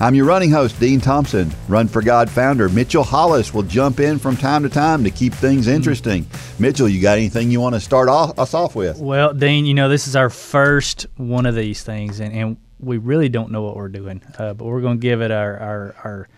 I'm 0.00 0.16
your 0.16 0.26
running 0.26 0.50
host, 0.50 0.80
Dean 0.80 1.00
Thompson. 1.00 1.52
Run 1.68 1.86
for 1.86 2.02
God 2.02 2.28
founder 2.28 2.68
Mitchell 2.68 3.04
Hollis 3.04 3.54
will 3.54 3.62
jump 3.62 4.00
in 4.00 4.18
from 4.18 4.36
time 4.36 4.64
to 4.64 4.68
time 4.68 5.04
to 5.04 5.10
keep 5.10 5.32
things 5.32 5.68
interesting. 5.68 6.26
Mitchell, 6.58 6.88
you 6.88 7.00
got 7.00 7.16
anything 7.16 7.50
you 7.50 7.60
want 7.60 7.76
to 7.76 7.80
start 7.80 8.08
off, 8.08 8.36
us 8.36 8.54
off 8.54 8.74
with? 8.74 8.98
Well, 8.98 9.32
Dean, 9.32 9.66
you 9.66 9.72
know, 9.72 9.88
this 9.88 10.08
is 10.08 10.16
our 10.16 10.30
first 10.30 11.06
one 11.16 11.46
of 11.46 11.54
these 11.54 11.84
things, 11.84 12.18
and, 12.18 12.34
and 12.34 12.56
we 12.80 12.98
really 12.98 13.28
don't 13.28 13.52
know 13.52 13.62
what 13.62 13.76
we're 13.76 13.88
doing, 13.88 14.20
uh, 14.36 14.54
but 14.54 14.64
we're 14.64 14.80
going 14.80 14.98
to 14.98 15.00
give 15.00 15.22
it 15.22 15.30
our, 15.30 15.56
our, 15.58 15.94
our 16.04 16.28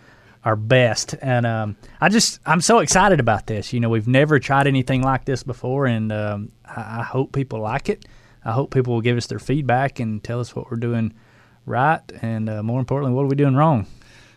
our 0.44 0.54
best. 0.54 1.16
And 1.20 1.44
um, 1.44 1.76
I 2.00 2.08
just 2.08 2.38
I'm 2.46 2.60
so 2.60 2.78
excited 2.78 3.18
about 3.18 3.46
this. 3.48 3.72
You 3.72 3.80
know, 3.80 3.88
we've 3.88 4.06
never 4.06 4.38
tried 4.38 4.68
anything 4.68 5.02
like 5.02 5.24
this 5.24 5.42
before, 5.42 5.86
and 5.86 6.12
um, 6.12 6.52
I, 6.64 7.00
I, 7.00 7.02
hope 7.02 7.32
people 7.32 7.58
like 7.58 7.88
it. 7.88 8.04
I 8.44 8.52
hope 8.52 8.72
people 8.72 8.94
will 8.94 9.00
give 9.00 9.16
us 9.16 9.26
their 9.26 9.40
feedback 9.40 9.98
and 9.98 10.22
tell 10.22 10.38
us 10.38 10.54
what 10.54 10.70
we're 10.70 10.76
doing 10.76 11.14
right, 11.66 12.00
and 12.22 12.48
uh, 12.48 12.62
more 12.62 12.80
importantly, 12.80 13.14
what 13.14 13.24
are 13.24 13.28
we 13.28 13.36
doing 13.36 13.54
wrong? 13.54 13.86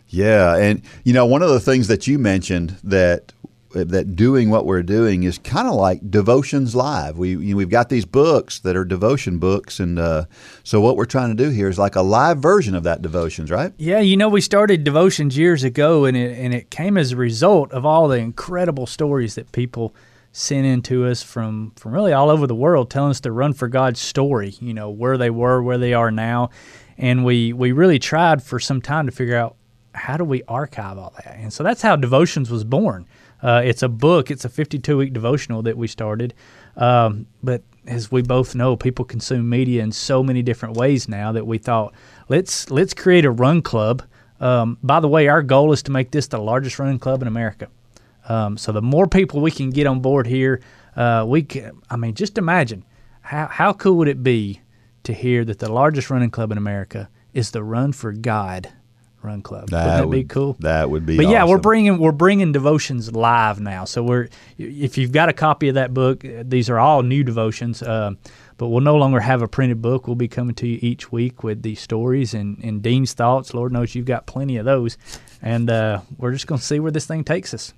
Yeah, 0.09 0.57
and 0.57 0.81
you 1.03 1.13
know, 1.13 1.25
one 1.25 1.43
of 1.43 1.49
the 1.49 1.59
things 1.59 1.88
that 1.88 2.07
you 2.07 2.19
mentioned 2.19 2.77
that 2.83 3.31
that 3.71 4.15
doing 4.15 4.49
what 4.49 4.66
we're 4.66 4.81
doing 4.81 5.23
is 5.23 5.38
kind 5.38 5.67
of 5.67 5.75
like 5.75 6.09
devotions 6.09 6.75
live. 6.75 7.17
We 7.17 7.30
you 7.30 7.52
know, 7.52 7.58
we've 7.58 7.69
got 7.69 7.89
these 7.89 8.05
books 8.05 8.59
that 8.59 8.75
are 8.75 8.83
devotion 8.83 9.38
books, 9.38 9.80
and 9.80 9.99
uh, 9.99 10.25
so 10.63 10.81
what 10.81 10.97
we're 10.97 11.05
trying 11.05 11.36
to 11.36 11.44
do 11.44 11.52
here 11.52 11.69
is 11.69 11.77
like 11.77 11.95
a 11.95 12.02
live 12.02 12.39
version 12.39 12.73
of 12.73 12.83
that 12.83 13.02
devotions, 13.02 13.52
right? 13.52 13.71
Yeah, 13.77 13.99
you 13.99 14.17
know, 14.17 14.30
we 14.30 14.41
started 14.41 14.83
devotions 14.83 15.38
years 15.38 15.64
ago, 15.64 16.05
and 16.05 16.17
it 16.17 16.38
and 16.38 16.53
it 16.53 16.71
came 16.71 16.97
as 16.97 17.11
a 17.11 17.16
result 17.16 17.71
of 17.71 17.86
all 17.86 18.08
the 18.08 18.17
incredible 18.17 18.88
stories 18.88 19.36
that 19.36 19.52
people 19.52 19.93
sent 20.31 20.66
in 20.66 20.81
to 20.83 21.05
us 21.05 21.21
from 21.21 21.71
from 21.75 21.93
really 21.93 22.14
all 22.14 22.30
over 22.30 22.47
the 22.47 22.55
world, 22.55 22.89
telling 22.89 23.11
us 23.11 23.19
to 23.21 23.31
run 23.31 23.53
for 23.53 23.67
God's 23.67 23.99
story. 23.99 24.55
You 24.59 24.73
know, 24.73 24.89
where 24.89 25.17
they 25.17 25.30
were, 25.30 25.61
where 25.61 25.77
they 25.77 25.93
are 25.93 26.09
now, 26.09 26.49
and 27.00 27.23
we 27.23 27.53
we 27.53 27.72
really 27.72 27.97
tried 27.97 28.44
for 28.44 28.59
some 28.59 28.81
time 28.81 29.05
to 29.05 29.11
figure 29.11 29.38
out 29.38 29.55
how 29.95 30.17
do 30.17 30.23
we 30.23 30.44
archive 30.44 30.97
all 30.97 31.14
that. 31.16 31.36
And 31.38 31.52
so 31.52 31.64
that's 31.64 31.81
how 31.81 31.95
devotions 31.95 32.52
was 32.52 32.64
born. 32.64 33.08
Uh, 33.42 33.61
it's 33.64 33.81
a 33.81 33.89
book 33.89 34.30
it's 34.30 34.45
a 34.45 34.50
52 34.50 34.97
week 34.97 35.14
devotional 35.14 35.64
that 35.64 35.77
we 35.77 35.88
started. 35.88 36.33
Um, 36.75 37.25
but 37.42 37.64
as 37.88 38.11
we 38.11 38.22
both 38.22 38.53
know 38.53 38.75
people 38.75 39.05
consume 39.05 39.50
media 39.50 39.81
in 39.81 39.92
so 39.92 40.22
many 40.22 40.44
different 40.44 40.75
ways 40.75 41.08
now 41.08 41.31
that 41.31 41.47
we 41.47 41.58
thought 41.58 41.95
let's 42.27 42.70
let's 42.70 42.94
create 42.94 43.25
a 43.25 43.31
run 43.31 43.61
club. 43.61 44.03
Um, 44.42 44.77
by 44.83 45.00
the 45.00 45.08
way 45.08 45.27
our 45.27 45.42
goal 45.42 45.72
is 45.72 45.83
to 45.83 45.92
make 45.92 46.11
this 46.11 46.27
the 46.27 46.38
largest 46.38 46.80
running 46.80 47.00
club 47.00 47.22
in 47.22 47.27
america. 47.27 47.70
Um, 48.27 48.58
so 48.58 48.72
the 48.72 48.81
more 48.81 49.08
people 49.08 49.42
we 49.42 49.52
can 49.52 49.70
get 49.70 49.88
on 49.88 50.02
board 50.02 50.27
here 50.27 50.61
uh, 50.95 51.25
we 51.27 51.44
can 51.44 51.81
i 51.89 51.95
mean 51.95 52.14
just 52.14 52.38
imagine 52.38 52.86
how, 53.22 53.47
how 53.47 53.73
cool 53.73 53.95
would 53.95 54.08
it 54.08 54.22
be 54.23 54.61
to 55.03 55.14
hear 55.14 55.45
that 55.45 55.59
the 55.59 55.72
largest 55.72 56.09
running 56.09 56.31
club 56.31 56.52
in 56.52 56.58
America 56.58 57.09
is 57.33 57.52
the 57.52 57.64
Run 57.64 57.92
for 57.92 58.11
God 58.11 58.69
Run 59.22 59.42
Club. 59.42 59.69
That 59.69 59.86
Wouldn't 59.86 59.97
that 59.97 60.08
would, 60.08 60.16
be 60.16 60.23
cool? 60.23 60.55
That 60.59 60.89
would 60.89 61.05
be. 61.05 61.17
But 61.17 61.25
awesome. 61.25 61.33
yeah, 61.33 61.45
we're 61.45 61.58
bringing 61.58 61.97
we're 61.97 62.11
bringing 62.11 62.52
devotions 62.52 63.11
live 63.11 63.59
now. 63.59 63.86
So 63.86 64.02
we're 64.02 64.30
if 64.58 64.97
you've 64.97 65.11
got 65.11 65.30
a 65.30 65.33
copy 65.33 65.67
of 65.67 65.75
that 65.75 65.94
book, 65.94 66.23
these 66.44 66.70
are 66.70 66.80
all 66.80 67.03
new 67.03 67.23
devotions. 67.23 67.81
Uh, 67.81 68.14
but 68.58 68.67
we'll 68.67 68.82
no 68.82 68.98
longer 68.98 69.21
have 69.21 69.42
a 69.42 69.48
printed 69.48 69.82
book. 69.82 70.05
We'll 70.05 70.17
be 70.17 70.27
coming 70.27 70.54
to 70.55 70.67
you 70.67 70.80
each 70.82 71.14
week 71.14 71.43
with 71.43 71.61
these 71.61 71.80
stories 71.80 72.33
and, 72.33 72.61
and 72.61 72.81
Dean's 72.81 73.14
thoughts. 73.14 73.54
Lord 73.54 73.71
knows 73.71 73.95
you've 73.95 74.05
got 74.05 74.26
plenty 74.26 74.58
of 74.58 74.66
those, 74.66 74.98
and 75.42 75.70
uh, 75.70 76.02
we're 76.17 76.33
just 76.33 76.45
going 76.45 76.60
to 76.60 76.66
see 76.66 76.80
where 76.80 76.92
this 76.92 77.05
thing 77.05 77.23
takes 77.23 77.54
us. 77.54 77.73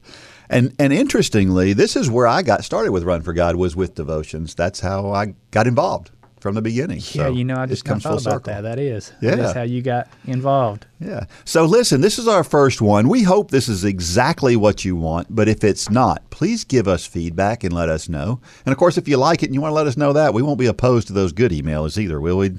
And 0.50 0.76
and 0.80 0.92
interestingly, 0.92 1.74
this 1.74 1.96
is 1.96 2.10
where 2.10 2.28
I 2.28 2.42
got 2.42 2.64
started 2.64 2.92
with 2.92 3.04
Run 3.04 3.22
for 3.22 3.34
God 3.34 3.56
was 3.56 3.76
with 3.76 3.96
devotions. 3.96 4.54
That's 4.54 4.80
how 4.80 5.12
I 5.12 5.34
got 5.52 5.66
involved 5.66 6.12
from 6.42 6.56
the 6.56 6.62
beginning. 6.62 6.98
Yeah, 6.98 7.28
so 7.28 7.32
you 7.32 7.46
know, 7.46 7.56
I 7.56 7.68
just 7.68 7.86
comes 7.86 8.04
thought 8.04 8.10
full 8.10 8.18
about 8.20 8.46
circle. 8.46 8.54
that. 8.54 8.62
That 8.62 8.80
is, 8.80 9.14
yeah, 9.22 9.36
that's 9.36 9.54
how 9.54 9.62
you 9.62 9.82
got 9.82 10.08
involved. 10.26 10.88
Yeah. 11.00 11.26
So 11.46 11.66
listen, 11.66 12.02
this 12.02 12.20
is 12.20 12.28
our 12.28 12.44
first 12.44 12.82
one. 12.82 13.08
We 13.08 13.24
hope 13.24 13.52
this 13.52 13.70
is 13.70 13.86
exactly 13.86 14.56
what 14.56 14.84
you 14.84 14.96
want, 14.96 15.28
but 15.34 15.48
if 15.48 15.64
it's 15.64 15.90
not, 15.90 16.28
please 16.32 16.64
give 16.64 16.88
us 16.88 17.06
feedback 17.06 17.64
and 17.64 17.74
let 17.74 17.90
us 17.90 18.10
know. 18.10 18.42
And 18.66 18.74
of 18.74 18.78
course, 18.78 18.98
if 18.98 19.08
you 19.08 19.18
like 19.18 19.44
it 19.44 19.48
and 19.48 19.56
you 19.56 19.62
want 19.62 19.72
to 19.72 19.76
let 19.76 19.88
us 19.88 19.98
know 19.98 20.14
that, 20.14 20.34
we 20.34 20.42
won't 20.42 20.60
be 20.60 20.66
opposed 20.66 21.08
to 21.08 21.14
those 21.14 21.32
good 21.32 21.52
emails 21.52 21.98
either, 21.98 22.20
will 22.20 22.38
we? 22.38 22.50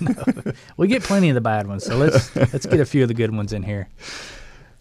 no, 0.00 0.52
we 0.76 0.88
get 0.88 1.02
plenty 1.02 1.28
of 1.28 1.34
the 1.34 1.40
bad 1.40 1.66
ones, 1.66 1.84
so 1.84 1.96
let's 1.96 2.34
let's 2.36 2.66
get 2.66 2.80
a 2.80 2.84
few 2.84 3.02
of 3.02 3.08
the 3.08 3.14
good 3.14 3.34
ones 3.34 3.52
in 3.52 3.62
here. 3.62 3.88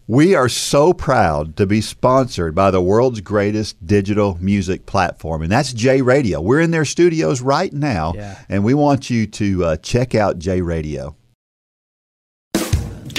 We 0.08 0.36
are 0.36 0.50
so 0.50 0.94
proud 0.94 1.56
to 1.58 1.66
be 1.66 1.80
sponsored 1.80 2.56
by 2.56 2.72
the 2.72 2.82
world's 2.82 3.22
greatest 3.22 3.86
digital 3.86 4.38
music 4.42 4.86
platform, 4.86 5.42
and 5.42 5.52
that's 5.52 5.72
J 5.74 6.02
Radio. 6.02 6.42
We're 6.42 6.60
in 6.60 6.72
their 6.72 6.86
studios 6.86 7.42
right 7.42 7.72
now, 7.72 8.14
yeah. 8.16 8.40
and 8.50 8.64
we 8.64 8.74
want 8.74 9.10
you 9.10 9.28
to 9.28 9.66
uh, 9.66 9.76
check 9.78 10.16
out 10.16 10.40
J 10.40 10.62
Radio. 10.62 11.16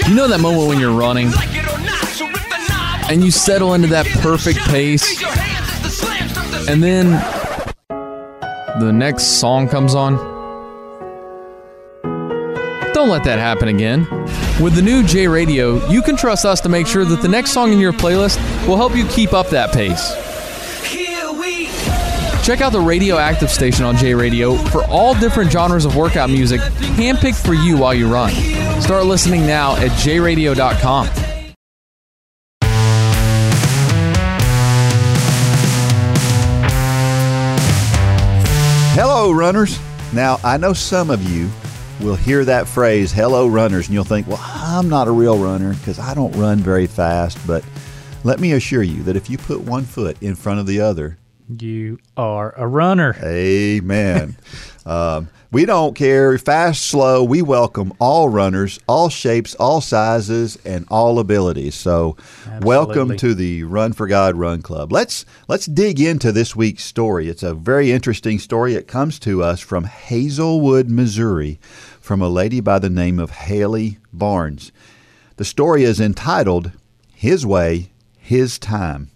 You 0.07 0.13
know 0.13 0.27
that 0.27 0.41
moment 0.41 0.67
when 0.67 0.79
you're 0.79 0.97
running 0.97 1.31
and 3.09 3.23
you 3.23 3.31
settle 3.31 3.73
into 3.73 3.87
that 3.87 4.05
perfect 4.21 4.59
pace, 4.59 5.23
and 6.69 6.83
then 6.83 7.11
the 8.79 8.91
next 8.91 9.39
song 9.39 9.69
comes 9.69 9.95
on? 9.95 10.32
Don't 13.03 13.11
let 13.11 13.25
that 13.25 13.37
happen 13.37 13.67
again. 13.67 14.07
With 14.63 14.75
the 14.75 14.81
new 14.81 15.03
J 15.03 15.27
Radio, 15.27 15.85
you 15.89 16.01
can 16.01 16.15
trust 16.15 16.45
us 16.45 16.61
to 16.61 16.69
make 16.69 16.87
sure 16.87 17.03
that 17.03 17.21
the 17.21 17.27
next 17.27 17.51
song 17.51 17.73
in 17.73 17.79
your 17.79 17.91
playlist 17.91 18.37
will 18.65 18.77
help 18.77 18.95
you 18.95 19.05
keep 19.07 19.33
up 19.33 19.49
that 19.49 19.73
pace. 19.73 20.13
Check 22.45 22.61
out 22.61 22.71
the 22.71 22.79
Radioactive 22.79 23.49
station 23.49 23.83
on 23.83 23.97
J 23.97 24.13
Radio 24.15 24.55
for 24.55 24.85
all 24.85 25.15
different 25.15 25.51
genres 25.51 25.83
of 25.83 25.97
workout 25.97 26.29
music 26.29 26.61
handpicked 26.61 27.45
for 27.45 27.53
you 27.53 27.77
while 27.77 27.93
you 27.93 28.07
run. 28.07 28.31
Start 28.81 29.05
listening 29.05 29.45
now 29.45 29.75
at 29.75 29.91
jradio.com. 29.99 31.07
Hello, 38.95 39.33
runners. 39.33 39.77
Now, 40.13 40.39
I 40.41 40.55
know 40.55 40.71
some 40.71 41.09
of 41.09 41.21
you 41.29 41.49
will 42.01 42.15
hear 42.15 42.43
that 42.45 42.67
phrase, 42.67 43.11
hello, 43.11 43.47
runners, 43.47 43.87
and 43.87 43.93
you'll 43.93 44.03
think, 44.03 44.27
well, 44.27 44.41
I'm 44.41 44.89
not 44.89 45.07
a 45.07 45.11
real 45.11 45.37
runner 45.37 45.73
because 45.73 45.99
I 45.99 46.13
don't 46.13 46.31
run 46.33 46.59
very 46.59 46.87
fast. 46.87 47.37
But 47.45 47.63
let 48.23 48.39
me 48.39 48.53
assure 48.53 48.83
you 48.83 49.03
that 49.03 49.15
if 49.15 49.29
you 49.29 49.37
put 49.37 49.61
one 49.61 49.83
foot 49.83 50.21
in 50.21 50.35
front 50.35 50.59
of 50.59 50.67
the 50.67 50.81
other, 50.81 51.17
you 51.59 51.99
are 52.17 52.53
a 52.57 52.67
runner. 52.67 53.15
Amen. 53.23 54.37
um, 54.85 55.29
we 55.53 55.65
don't 55.65 55.95
care, 55.95 56.35
fast, 56.39 56.83
slow. 56.83 57.23
We 57.23 57.43
welcome 57.43 57.93
all 57.99 58.27
runners, 58.27 58.79
all 58.87 59.09
shapes, 59.09 59.53
all 59.55 59.81
sizes, 59.81 60.57
and 60.65 60.87
all 60.89 61.19
abilities. 61.19 61.75
So, 61.75 62.17
Absolutely. 62.39 62.65
welcome 62.67 63.17
to 63.17 63.35
the 63.35 63.63
Run 63.63 63.93
for 63.93 64.07
God 64.07 64.35
Run 64.35 64.63
Club. 64.63 64.91
Let's 64.91 65.25
let's 65.47 65.67
dig 65.67 66.01
into 66.01 66.31
this 66.31 66.55
week's 66.55 66.83
story. 66.83 67.29
It's 67.29 67.43
a 67.43 67.53
very 67.53 67.91
interesting 67.91 68.39
story. 68.39 68.73
It 68.73 68.87
comes 68.87 69.19
to 69.19 69.43
us 69.43 69.59
from 69.59 69.83
Hazelwood, 69.83 70.89
Missouri, 70.89 71.59
from 72.01 72.23
a 72.23 72.29
lady 72.29 72.59
by 72.59 72.79
the 72.79 72.89
name 72.89 73.19
of 73.19 73.29
Haley 73.29 73.99
Barnes. 74.11 74.71
The 75.35 75.45
story 75.45 75.83
is 75.83 75.99
entitled 75.99 76.71
"His 77.13 77.45
Way, 77.45 77.91
His 78.17 78.57
Time." 78.57 79.11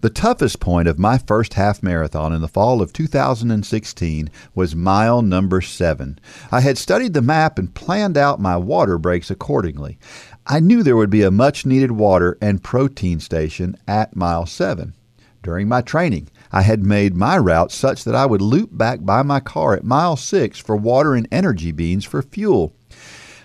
The 0.00 0.10
toughest 0.10 0.60
point 0.60 0.86
of 0.86 0.96
my 0.96 1.18
first 1.18 1.54
half 1.54 1.82
marathon 1.82 2.32
in 2.32 2.40
the 2.40 2.46
fall 2.46 2.80
of 2.80 2.92
2016 2.92 4.30
was 4.54 4.76
mile 4.76 5.22
number 5.22 5.60
seven. 5.60 6.20
I 6.52 6.60
had 6.60 6.78
studied 6.78 7.14
the 7.14 7.22
map 7.22 7.58
and 7.58 7.74
planned 7.74 8.16
out 8.16 8.40
my 8.40 8.56
water 8.56 8.96
breaks 8.96 9.28
accordingly. 9.28 9.98
I 10.46 10.60
knew 10.60 10.84
there 10.84 10.96
would 10.96 11.10
be 11.10 11.24
a 11.24 11.32
much 11.32 11.66
needed 11.66 11.90
water 11.90 12.38
and 12.40 12.62
protein 12.62 13.18
station 13.18 13.76
at 13.88 14.14
mile 14.14 14.46
seven. 14.46 14.94
During 15.42 15.66
my 15.66 15.80
training, 15.80 16.28
I 16.52 16.62
had 16.62 16.86
made 16.86 17.16
my 17.16 17.36
route 17.36 17.72
such 17.72 18.04
that 18.04 18.14
I 18.14 18.24
would 18.24 18.40
loop 18.40 18.70
back 18.72 19.04
by 19.04 19.22
my 19.22 19.40
car 19.40 19.74
at 19.74 19.82
mile 19.82 20.16
six 20.16 20.60
for 20.60 20.76
water 20.76 21.16
and 21.16 21.26
energy 21.32 21.72
beans 21.72 22.04
for 22.04 22.22
fuel. 22.22 22.72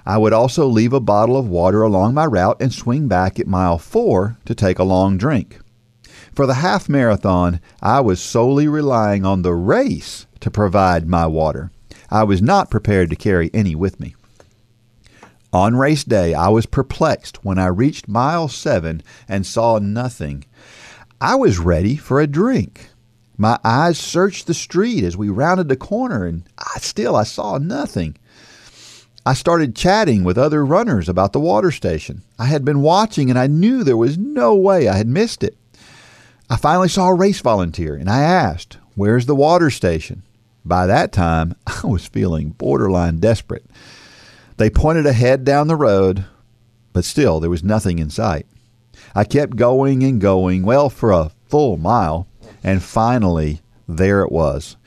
I 0.05 0.19
would 0.19 0.33
also 0.33 0.67
leave 0.67 0.93
a 0.93 0.99
bottle 0.99 1.35
of 1.35 1.47
water 1.47 1.81
along 1.81 2.13
my 2.13 2.25
route 2.25 2.57
and 2.61 2.71
swing 2.71 3.07
back 3.07 3.39
at 3.39 3.47
mile 3.47 3.79
four 3.79 4.37
to 4.45 4.53
take 4.53 4.77
a 4.77 4.83
long 4.83 5.17
drink. 5.17 5.59
For 6.33 6.47
the 6.47 6.55
half 6.55 6.89
marathon, 6.89 7.59
I 7.81 7.99
was 7.99 8.19
solely 8.19 8.67
relying 8.67 9.23
on 9.23 9.43
the 9.43 9.53
race 9.53 10.25
to 10.39 10.49
provide 10.49 11.07
my 11.07 11.27
water. 11.27 11.71
I 12.09 12.23
was 12.23 12.41
not 12.41 12.71
prepared 12.71 13.11
to 13.11 13.15
carry 13.15 13.51
any 13.53 13.75
with 13.75 13.99
me. 13.99 14.15
On 15.51 15.75
race 15.75 16.03
day, 16.03 16.33
I 16.33 16.47
was 16.47 16.65
perplexed 16.65 17.45
when 17.45 17.59
I 17.59 17.67
reached 17.67 18.07
mile 18.07 18.47
seven 18.47 19.03
and 19.27 19.45
saw 19.45 19.77
nothing. 19.77 20.45
I 21.21 21.35
was 21.35 21.59
ready 21.59 21.95
for 21.95 22.19
a 22.19 22.25
drink. 22.25 22.89
My 23.37 23.59
eyes 23.63 23.99
searched 23.99 24.47
the 24.47 24.55
street 24.55 25.03
as 25.03 25.15
we 25.15 25.29
rounded 25.29 25.69
the 25.69 25.75
corner, 25.75 26.25
and 26.25 26.49
I, 26.57 26.79
still 26.79 27.15
I 27.15 27.23
saw 27.23 27.59
nothing. 27.59 28.15
I 29.23 29.35
started 29.35 29.75
chatting 29.75 30.23
with 30.23 30.39
other 30.39 30.65
runners 30.65 31.07
about 31.07 31.31
the 31.31 31.39
water 31.39 31.69
station. 31.69 32.23
I 32.39 32.45
had 32.45 32.65
been 32.65 32.81
watching, 32.81 33.29
and 33.29 33.37
I 33.37 33.45
knew 33.45 33.83
there 33.83 33.95
was 33.95 34.17
no 34.17 34.55
way 34.55 34.87
I 34.87 34.97
had 34.97 35.07
missed 35.07 35.43
it. 35.43 35.55
I 36.49 36.57
finally 36.57 36.89
saw 36.89 37.07
a 37.07 37.15
race 37.15 37.39
volunteer, 37.39 37.95
and 37.95 38.09
I 38.09 38.21
asked, 38.21 38.77
Where's 38.95 39.25
the 39.25 39.35
water 39.35 39.69
station? 39.69 40.23
By 40.65 40.85
that 40.87 41.11
time, 41.11 41.55
I 41.67 41.87
was 41.87 42.05
feeling 42.05 42.49
borderline 42.49 43.19
desperate. 43.19 43.65
They 44.57 44.69
pointed 44.69 45.05
ahead 45.05 45.43
down 45.43 45.67
the 45.67 45.75
road, 45.75 46.25
but 46.91 47.05
still 47.05 47.39
there 47.39 47.49
was 47.49 47.63
nothing 47.63 47.99
in 47.99 48.09
sight. 48.09 48.45
I 49.15 49.23
kept 49.23 49.55
going 49.55 50.03
and 50.03 50.21
going, 50.21 50.63
well, 50.63 50.89
for 50.89 51.11
a 51.11 51.31
full 51.47 51.77
mile, 51.77 52.27
and 52.63 52.83
finally 52.83 53.61
there 53.87 54.21
it 54.21 54.31
was. 54.31 54.77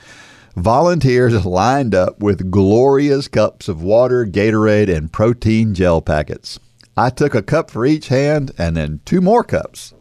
Volunteers 0.56 1.44
lined 1.44 1.94
up 1.94 2.20
with 2.20 2.50
glorious 2.50 3.28
cups 3.28 3.68
of 3.68 3.82
water, 3.82 4.24
Gatorade, 4.24 4.94
and 4.94 5.12
protein 5.12 5.74
gel 5.74 6.00
packets. 6.00 6.58
I 6.96 7.10
took 7.10 7.34
a 7.34 7.42
cup 7.42 7.70
for 7.70 7.84
each 7.84 8.08
hand 8.08 8.52
and 8.56 8.76
then 8.76 9.00
two 9.04 9.20
more 9.20 9.44
cups. 9.44 9.92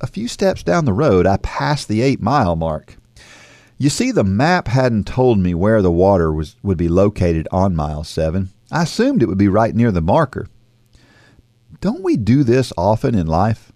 A 0.00 0.06
few 0.06 0.28
steps 0.28 0.62
down 0.62 0.84
the 0.84 0.92
road, 0.92 1.26
I 1.26 1.38
passed 1.38 1.88
the 1.88 2.02
eight 2.02 2.20
mile 2.20 2.56
mark. 2.56 2.96
You 3.78 3.90
see, 3.90 4.10
the 4.10 4.24
map 4.24 4.68
hadn't 4.68 5.06
told 5.06 5.38
me 5.38 5.54
where 5.54 5.82
the 5.82 5.90
water 5.90 6.32
was, 6.32 6.56
would 6.62 6.78
be 6.78 6.88
located 6.88 7.46
on 7.52 7.76
mile 7.76 8.04
7. 8.04 8.50
I 8.70 8.82
assumed 8.82 9.22
it 9.22 9.26
would 9.26 9.38
be 9.38 9.48
right 9.48 9.74
near 9.74 9.92
the 9.92 10.00
marker. 10.00 10.48
Don't 11.80 12.02
we 12.02 12.16
do 12.16 12.42
this 12.42 12.72
often 12.76 13.14
in 13.14 13.26
life? 13.26 13.72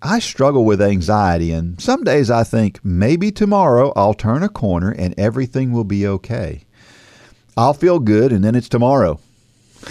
I 0.00 0.18
struggle 0.18 0.64
with 0.64 0.82
anxiety, 0.82 1.52
and 1.52 1.80
some 1.80 2.02
days 2.02 2.30
I 2.30 2.42
think 2.42 2.80
maybe 2.82 3.30
tomorrow 3.30 3.92
I'll 3.94 4.14
turn 4.14 4.42
a 4.42 4.48
corner 4.48 4.90
and 4.90 5.14
everything 5.16 5.72
will 5.72 5.84
be 5.84 6.06
okay. 6.06 6.64
I'll 7.56 7.74
feel 7.74 7.98
good, 7.98 8.32
and 8.32 8.42
then 8.42 8.54
it's 8.54 8.68
tomorrow, 8.68 9.20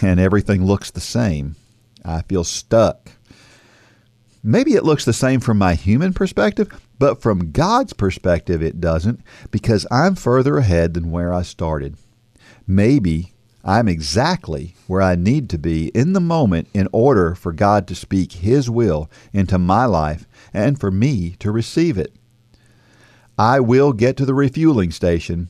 and 0.02 0.20
everything 0.20 0.66
looks 0.66 0.90
the 0.90 1.00
same. 1.00 1.56
I 2.04 2.24
feel 2.24 2.44
stuck. 2.44 3.12
Maybe 4.44 4.74
it 4.74 4.84
looks 4.84 5.06
the 5.06 5.14
same 5.14 5.40
from 5.40 5.58
my 5.58 5.76
human 5.76 6.14
perspective, 6.14 6.70
but 6.98 7.22
from 7.22 7.52
God's 7.52 7.94
perspective, 7.94 8.64
it 8.64 8.82
doesn't 8.82 9.22
because 9.52 9.86
I'm 9.92 10.16
further 10.16 10.58
ahead 10.58 10.94
than 10.96 11.12
where 11.12 11.32
I 11.32 11.44
started. 11.44 11.96
Maybe 12.66 13.34
I'm 13.64 13.88
exactly 13.88 14.76
where 14.88 15.02
I 15.02 15.14
need 15.14 15.50
to 15.52 15.60
be 15.60 15.90
in 15.90 16.14
the 16.14 16.20
moment 16.20 16.68
in 16.74 16.88
order 16.92 17.36
for 17.36 17.54
God 17.54 17.88
to 17.88 17.96
speak 17.96 18.32
His 18.34 18.70
will 18.70 19.12
into 19.32 19.60
my 19.60 19.86
life 19.86 20.28
and 20.54 20.80
for 20.80 20.90
me 20.90 21.36
to 21.40 21.52
receive 21.52 21.98
it. 21.98 22.16
I 23.38 23.60
will 23.60 23.94
get 23.94 24.18
to 24.18 24.26
the 24.26 24.34
refueling 24.34 24.92
station 24.92 25.50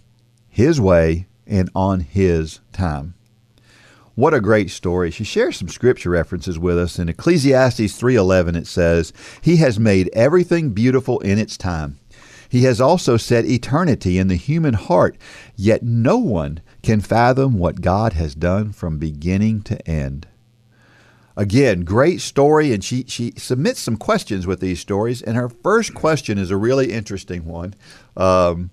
His 0.50 0.82
way 0.82 1.28
and 1.48 1.70
on 1.74 2.02
His 2.02 2.60
time. 2.74 3.14
What 4.22 4.36
a 4.36 4.40
great 4.40 4.70
story. 4.70 5.10
She 5.10 5.24
shares 5.24 5.58
some 5.58 5.68
scripture 5.68 6.12
references 6.12 6.60
with 6.60 6.78
us. 6.78 7.00
In 7.00 7.10
Ecclesiastes 7.10 7.98
3:11 7.98 8.56
it 8.56 8.68
says, 8.68 9.14
"He 9.42 9.56
has 9.56 9.80
made 9.80 10.12
everything 10.14 10.70
beautiful 10.70 11.20
in 11.22 11.40
its 11.40 11.58
time. 11.58 11.98
He 12.48 12.62
has 12.66 12.80
also 12.80 13.18
set 13.18 13.48
eternity 13.48 14.20
in 14.20 14.28
the 14.28 14.36
human 14.36 14.76
heart, 14.76 15.18
yet 15.56 15.82
no 15.82 16.18
one 16.20 16.60
can 16.84 17.02
fathom 17.02 17.58
what 17.58 17.82
God 17.82 18.14
has 18.14 18.36
done 18.36 18.74
from 18.74 19.00
beginning 19.00 19.64
to 19.64 19.90
end." 19.90 20.28
Again, 21.36 21.82
great 21.84 22.22
story, 22.22 22.72
and 22.72 22.84
she, 22.84 23.06
she 23.08 23.34
submits 23.38 23.80
some 23.80 23.98
questions 23.98 24.46
with 24.46 24.60
these 24.60 24.80
stories. 24.80 25.24
And 25.24 25.36
her 25.36 25.50
first 25.50 25.96
question 25.96 26.38
is 26.38 26.52
a 26.52 26.58
really 26.58 26.92
interesting 26.92 27.46
one. 27.46 27.74
Um, 28.16 28.70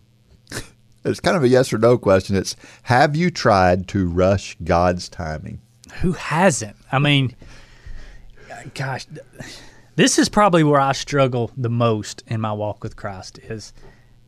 it's 1.10 1.20
kind 1.20 1.37
of 1.37 1.43
a 1.43 1.49
yes 1.49 1.72
or 1.72 1.78
no 1.78 1.99
question. 1.99 2.37
It's 2.37 2.56
Have 2.84 3.16
you 3.16 3.31
tried 3.31 3.88
to 3.88 4.08
rush 4.08 4.56
God's 4.64 5.08
timing? 5.08 5.60
Who 6.00 6.12
hasn't? 6.12 6.76
I 6.93 6.99
mean, 6.99 7.34
gosh, 8.75 9.06
this 9.96 10.19
is 10.19 10.28
probably 10.28 10.62
where 10.62 10.81
I 10.81 10.93
struggle 10.93 11.50
the 11.56 11.70
most 11.70 12.22
in 12.26 12.40
my 12.40 12.52
walk 12.52 12.82
with 12.82 12.96
Christ 12.96 13.38
is 13.38 13.72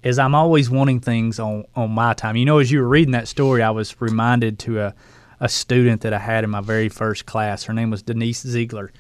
is 0.03 0.19
I'm 0.19 0.35
always 0.35 0.71
wanting 0.71 1.01
things 1.01 1.39
on, 1.39 1.65
on 1.77 1.91
my 1.91 2.15
time. 2.15 2.37
You 2.37 2.47
know, 2.47 2.59
as 2.59 2.73
you 2.73 2.81
were 2.81 2.89
reading 2.89 3.13
that 3.13 3.29
story, 3.29 3.63
I 3.63 3.71
was 3.71 4.01
reminded 4.01 4.59
to 4.61 4.81
a, 4.81 4.95
a 5.41 5.49
student 5.49 6.01
that 6.01 6.15
I 6.15 6.19
had 6.19 6.43
in 6.43 6.51
my 6.51 6.63
very 6.63 6.89
first 6.89 7.27
class. 7.27 7.65
Her 7.65 7.75
name 7.75 7.91
was 7.91 8.03
Denise 8.03 8.41
Ziegler. 8.41 8.93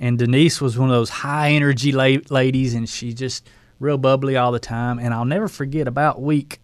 And 0.00 0.18
Denise 0.18 0.60
was 0.60 0.76
one 0.76 0.88
of 0.88 0.94
those 0.94 1.10
high 1.10 1.52
energy 1.52 1.92
la- 1.92 2.16
ladies, 2.28 2.74
and 2.74 2.88
she 2.88 3.14
just 3.14 3.48
real 3.78 3.98
bubbly 3.98 4.36
all 4.36 4.50
the 4.50 4.58
time. 4.58 4.98
And 4.98 5.14
I'll 5.14 5.24
never 5.24 5.46
forget 5.46 5.86
about 5.86 6.20
week 6.20 6.60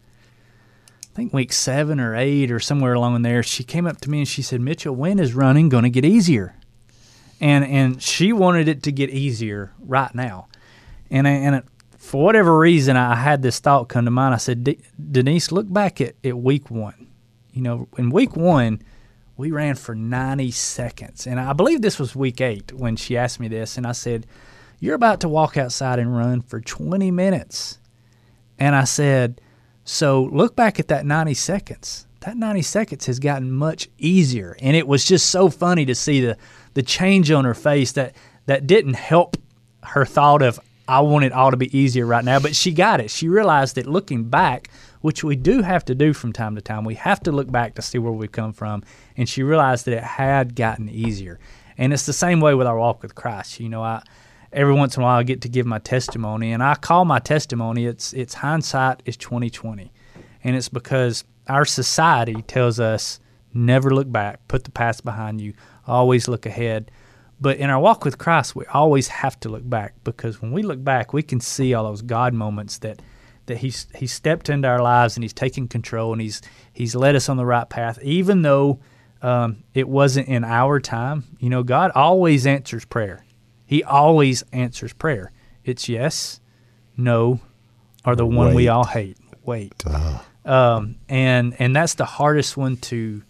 think 1.19 1.35
week 1.35 1.53
seven 1.53 1.99
or 1.99 2.15
eight 2.15 2.53
or 2.53 2.61
somewhere 2.61 2.95
along 2.95 3.21
there, 3.23 3.43
she 3.43 3.65
came 3.65 3.89
up 3.89 4.01
to 4.01 4.09
me 4.09 4.19
and 4.19 4.29
she 4.29 4.41
said, 4.41 4.61
Mitchell, 4.61 4.95
when 4.95 5.19
is 5.19 5.35
running 5.35 5.69
going 5.69 5.83
to 5.83 5.91
get 5.91 6.05
easier? 6.05 6.55
And 7.41 7.65
and 7.65 8.01
she 8.01 8.33
wanted 8.33 8.69
it 8.69 8.85
to 8.85 8.93
get 8.93 9.11
easier 9.11 9.73
right 9.81 10.15
now. 10.15 10.49
And 11.11 11.27
and 11.27 11.63
for 11.97 12.25
whatever 12.25 12.57
reason, 12.59 12.97
I 12.97 13.17
had 13.17 13.43
this 13.43 13.59
thought 13.59 13.89
come 13.89 14.05
to 14.05 14.11
mind. 14.11 14.35
I 14.35 14.39
said, 14.39 14.77
Denise, 15.11 15.53
look 15.53 15.73
back 15.73 16.01
at, 16.01 16.15
at 16.25 16.39
week 16.39 16.71
one. 16.71 17.09
You 17.53 17.63
know, 17.63 17.89
in 17.97 18.11
week 18.11 18.37
one, 18.37 18.81
we 19.37 19.51
ran 19.51 19.75
for 19.75 19.95
90 19.95 20.51
seconds. 20.53 21.27
And 21.27 21.39
I 21.39 21.53
believe 21.53 21.83
this 21.83 21.99
was 21.99 22.15
week 22.15 22.41
eight 22.41 22.73
when 22.73 22.97
she 22.97 23.17
asked 23.17 23.41
me 23.41 23.49
this. 23.49 23.77
And 23.77 23.87
I 23.87 23.93
said, 23.93 24.27
You're 24.79 24.95
about 24.95 25.21
to 25.21 25.29
walk 25.29 25.57
outside 25.57 25.99
and 25.99 26.17
run 26.17 26.43
for 26.43 26.61
20 26.61 27.11
minutes. 27.11 27.79
And 28.59 28.75
I 28.75 28.85
said, 28.85 29.41
so 29.89 30.25
look 30.25 30.55
back 30.55 30.79
at 30.79 30.89
that 30.89 31.07
90 31.07 31.33
seconds. 31.33 32.07
That 32.21 32.37
90 32.37 32.61
seconds 32.61 33.07
has 33.07 33.19
gotten 33.19 33.51
much 33.51 33.89
easier. 33.97 34.55
And 34.61 34.77
it 34.77 34.87
was 34.87 35.07
just 35.07 35.31
so 35.31 35.49
funny 35.49 35.87
to 35.87 35.95
see 35.95 36.21
the, 36.21 36.37
the 36.75 36.83
change 36.83 37.31
on 37.31 37.47
her 37.47 37.55
face 37.55 37.93
that, 37.93 38.15
that 38.45 38.67
didn't 38.67 38.95
help 38.95 39.39
her 39.83 40.05
thought 40.05 40.43
of, 40.43 40.61
I 40.87 41.01
want 41.01 41.25
it 41.25 41.33
all 41.33 41.51
to 41.51 41.57
be 41.57 41.77
easier 41.77 42.05
right 42.05 42.25
now. 42.25 42.39
But 42.39 42.55
she 42.55 42.73
got 42.73 43.01
it. 43.01 43.11
She 43.11 43.29
realized 43.29 43.77
that 43.77 43.87
looking 43.87 44.25
back, 44.25 44.69
which 45.01 45.25
we 45.25 45.37
do 45.37 45.63
have 45.63 45.87
to 45.87 45.95
do 45.95 46.13
from 46.13 46.35
time 46.35 46.55
to 46.57 46.61
time, 46.61 46.85
we 46.85 46.97
have 46.97 47.21
to 47.21 47.33
look 47.33 47.51
back 47.51 47.75
to 47.77 47.83
see 47.83 47.99
where 47.99 48.13
we've 48.13 48.31
come 48.31 48.53
from. 48.53 48.83
And 49.17 49.27
she 49.27 49.43
realized 49.43 49.87
that 49.87 49.95
it 49.95 50.05
had 50.05 50.55
gotten 50.55 50.91
easier. 50.91 51.39
And 51.79 51.95
it's 51.95 52.05
the 52.05 52.13
same 52.13 52.41
way 52.41 52.55
with 52.55 52.67
our 52.67 52.79
walk 52.79 53.03
with 53.03 53.15
Christ. 53.15 53.59
You 53.59 53.71
know, 53.71 53.83
I 53.83 54.03
every 54.53 54.75
once 54.75 54.97
in 54.97 55.03
a 55.03 55.07
while 55.07 55.19
I 55.19 55.23
get 55.23 55.41
to 55.43 55.49
give 55.49 55.67
my 55.67 55.79
testimony, 55.79 56.53
and 56.53 56.63
I 56.63 56.75
call 56.75 57.05
my 57.05 57.19
testimony 57.19 57.87
it's 57.87 58.13
it's 58.13 58.35
hindsight 58.35 59.03
is 59.05 59.17
twenty 59.17 59.51
twenty, 59.51 59.93
and 60.45 60.57
it's 60.57 60.69
because 60.69 61.25
our 61.49 61.65
society 61.65 62.43
tells 62.43 62.79
us 62.79 63.21
never 63.55 63.91
look 63.91 64.11
back, 64.11 64.47
put 64.49 64.65
the 64.65 64.71
past 64.71 65.05
behind 65.05 65.41
you, 65.41 65.55
always 65.87 66.29
look 66.29 66.47
ahead. 66.47 66.91
But 67.41 67.59
in 67.59 67.71
our 67.71 67.81
walk 67.81 68.05
with 68.05 68.19
Christ, 68.19 68.57
we 68.57 68.65
always 68.67 69.09
have 69.09 69.39
to 69.41 69.49
look 69.49 69.69
back 69.69 69.95
because 70.03 70.43
when 70.43 70.53
we 70.53 70.63
look 70.63 70.83
back, 70.83 71.13
we 71.13 71.23
can 71.23 71.41
see 71.41 71.73
all 71.73 71.85
those 71.85 72.03
God 72.03 72.35
moments 72.35 72.79
that 72.79 73.01
that 73.47 73.59
he's 73.59 73.87
he 73.95 74.07
stepped 74.07 74.49
into 74.49 74.69
our 74.69 74.83
lives 74.83 75.17
and 75.17 75.25
he's 75.25 75.33
taken 75.33 75.69
control 75.69 76.13
and 76.13 76.21
he's 76.21 76.43
he's 76.73 76.95
led 76.95 77.17
us 77.17 77.29
on 77.29 77.37
the 77.37 77.47
right 77.47 77.69
path, 77.69 77.99
even 78.03 78.43
though 78.43 78.81
um, 79.23 79.65
it 79.75 79.89
wasn't 79.89 80.29
in 80.29 80.45
our 80.45 80.81
time. 80.81 81.25
You 81.41 81.51
know, 81.51 81.63
God 81.63 81.91
always 81.95 82.47
answers 82.47 82.85
prayer. 82.85 83.25
He 83.69 83.85
always 83.85 84.43
answers 84.51 84.95
prayer. 84.95 85.31
It's 85.63 85.91
yes, 85.91 86.41
no, 86.97 87.39
or 88.03 88.17
the 88.17 88.25
one 88.25 88.49
Wait. 88.49 88.57
we 88.57 88.69
all 88.69 88.87
hate. 88.87 89.19
Wait. 89.45 89.75
Um, 90.47 90.97
and 91.07 91.55
and 91.59 91.77
that's 91.77 91.93
the 91.93 92.07
hardest 92.07 92.57
one 92.57 92.79
to 92.79 93.23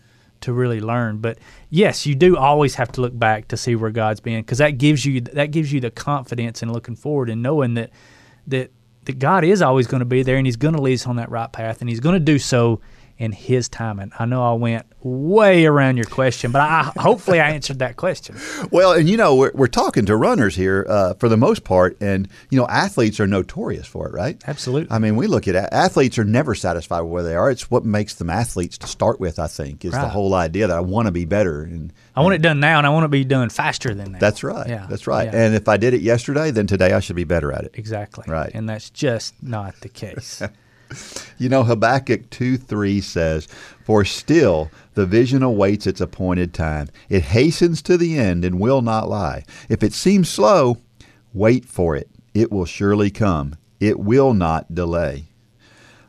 to 0.42 0.52
really 0.52 0.80
learn. 0.80 1.18
But 1.18 1.38
yes, 1.71 2.07
you 2.07 2.14
do 2.14 2.37
always 2.37 2.76
have 2.76 2.92
to 2.92 3.00
look 3.00 3.18
back 3.18 3.49
to 3.49 3.57
see 3.57 3.75
where 3.75 3.90
God's 3.90 4.21
been 4.21 4.40
because 4.42 4.59
that 4.59 4.78
gives 4.78 5.04
you 5.04 5.21
that 5.23 5.50
gives 5.50 5.73
you 5.73 5.80
the 5.80 5.90
confidence 5.90 6.62
in 6.62 6.73
looking 6.73 6.95
forward 6.95 7.30
and 7.30 7.42
knowing 7.42 7.75
that 7.75 7.90
that 8.47 8.71
that 9.07 9.18
God 9.18 9.42
is 9.42 9.61
always 9.61 9.88
going 9.88 10.02
to 10.02 10.07
be 10.07 10.23
there 10.23 10.37
and 10.37 10.47
He's 10.47 10.54
going 10.54 10.75
to 10.75 10.80
lead 10.80 10.95
us 10.95 11.07
on 11.09 11.16
that 11.16 11.33
right 11.33 11.50
path 11.50 11.80
and 11.80 11.90
He's 11.90 11.99
going 11.99 12.14
to 12.14 12.21
do 12.21 12.38
so 12.38 12.80
in 13.18 13.32
His 13.32 13.68
timing. 13.68 14.12
I 14.18 14.25
know 14.25 14.42
I 14.42 14.54
went 14.54 14.87
way 15.02 15.66
around 15.66 15.96
your 15.96 16.06
question, 16.06 16.52
but 16.52 16.60
I 16.60 16.92
hopefully 16.96 17.40
I 17.40 17.50
answered 17.50 17.80
that 17.80 17.96
question. 17.96 18.37
Well, 18.70 18.92
and 18.92 19.08
you 19.08 19.16
know 19.16 19.34
we're, 19.34 19.52
we're 19.54 19.66
talking 19.66 20.04
to 20.06 20.16
runners 20.16 20.54
here 20.54 20.84
uh, 20.88 21.14
for 21.14 21.28
the 21.28 21.37
most 21.37 21.64
part, 21.64 21.96
and 22.00 22.28
you 22.50 22.58
know 22.58 22.66
athletes 22.66 23.18
are 23.18 23.26
notorious 23.26 23.87
for 23.87 24.06
it, 24.08 24.12
right? 24.12 24.42
Absolutely. 24.46 24.94
I 24.94 24.98
mean, 24.98 25.16
we 25.16 25.26
look 25.26 25.48
at 25.48 25.54
athletes 25.72 26.18
are 26.18 26.25
never 26.25 26.54
satisfied 26.54 27.00
with 27.02 27.10
where 27.10 27.22
they 27.22 27.34
are. 27.34 27.50
It's 27.50 27.70
what 27.70 27.84
makes 27.84 28.14
them 28.14 28.30
athletes 28.30 28.78
to 28.78 28.87
start 28.87 29.20
with. 29.20 29.38
I 29.38 29.46
think 29.46 29.84
is 29.84 29.92
right. 29.92 30.02
the 30.02 30.08
whole 30.08 30.34
idea 30.34 30.66
that 30.66 30.76
I 30.76 30.80
want 30.80 31.06
to 31.06 31.12
be 31.12 31.25
better 31.25 31.62
and. 31.62 31.92
I 32.14 32.20
want 32.20 32.34
it 32.34 32.42
done 32.42 32.60
now, 32.60 32.78
and 32.78 32.87
I 32.87 32.90
want 32.90 33.04
to 33.04 33.08
be 33.08 33.25
done 33.25 33.48
faster 33.48 33.94
than 33.94 34.12
that. 34.12 34.20
That's 34.20 34.42
right. 34.42 34.68
Yeah, 34.68 34.87
that's 34.88 35.06
right. 35.06 35.32
Yeah. 35.32 35.44
And 35.44 35.54
if 35.54 35.68
I 35.68 35.76
did 35.76 35.94
it 35.94 36.02
yesterday, 36.02 36.50
then 36.50 36.66
today 36.66 36.92
I 36.92 37.00
should 37.00 37.16
be 37.16 37.25
better 37.25 37.52
at 37.52 37.64
it. 37.64 37.72
Exactly. 37.75 38.25
Right. 38.26 38.50
And 38.52 38.68
that's 38.68 38.90
just 38.90 39.40
not 39.42 39.80
the 39.80 39.88
case. 39.88 40.42
You 41.40 41.49
know, 41.49 41.62
Habakkuk 41.62 42.30
2 42.30 42.57
3 42.57 43.00
says, 43.00 43.47
For 43.85 44.04
still 44.04 44.73
the 44.95 45.07
vision 45.07 45.45
awaits 45.45 45.87
its 45.87 46.00
appointed 46.00 46.52
time. 46.52 46.88
It 47.09 47.23
hastens 47.23 47.80
to 47.83 47.97
the 47.97 48.18
end 48.18 48.45
and 48.45 48.59
will 48.59 48.83
not 48.83 49.09
lie. 49.09 49.45
If 49.68 49.85
it 49.85 49.92
seems 49.92 50.28
slow, 50.28 50.78
wait 51.33 51.64
for 51.64 51.95
it. 51.95 52.11
It 52.35 52.50
will 52.50 52.64
surely 52.64 53.11
come. 53.11 53.54
It 53.78 54.00
will 54.00 54.35
not 54.35 54.75
delay. 54.75 55.26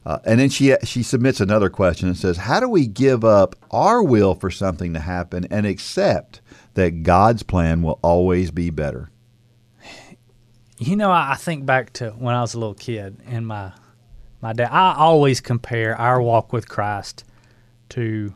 Uh, 0.06 0.18
and 0.26 0.40
then 0.40 0.50
she 0.50 0.76
she 0.84 1.04
submits 1.04 1.40
another 1.40 1.70
question 1.70 2.08
and 2.08 2.18
says, 2.18 2.38
"How 2.38 2.60
do 2.60 2.68
we 2.68 2.88
give 2.88 3.24
up 3.24 3.56
our 3.70 4.02
will 4.02 4.34
for 4.34 4.50
something 4.50 4.94
to 4.96 5.00
happen 5.00 5.46
and 5.52 5.68
accept 5.68 6.42
that 6.74 7.04
God's 7.04 7.44
plan 7.44 7.84
will 7.84 8.00
always 8.02 8.50
be 8.50 8.72
better?" 8.72 9.12
You 10.80 10.96
know, 10.96 11.12
I 11.12 11.36
think 11.36 11.66
back 11.66 11.94
to 11.94 12.12
when 12.12 12.34
I 12.34 12.42
was 12.42 12.54
a 12.56 12.60
little 12.60 12.74
kid 12.74 13.18
and 13.28 13.46
my 13.46 13.74
my 14.42 14.54
dad. 14.54 14.70
I 14.72 14.96
always 14.96 15.42
compare 15.42 15.96
our 15.96 16.22
walk 16.22 16.54
with 16.54 16.68
Christ 16.68 17.24
to 17.90 18.34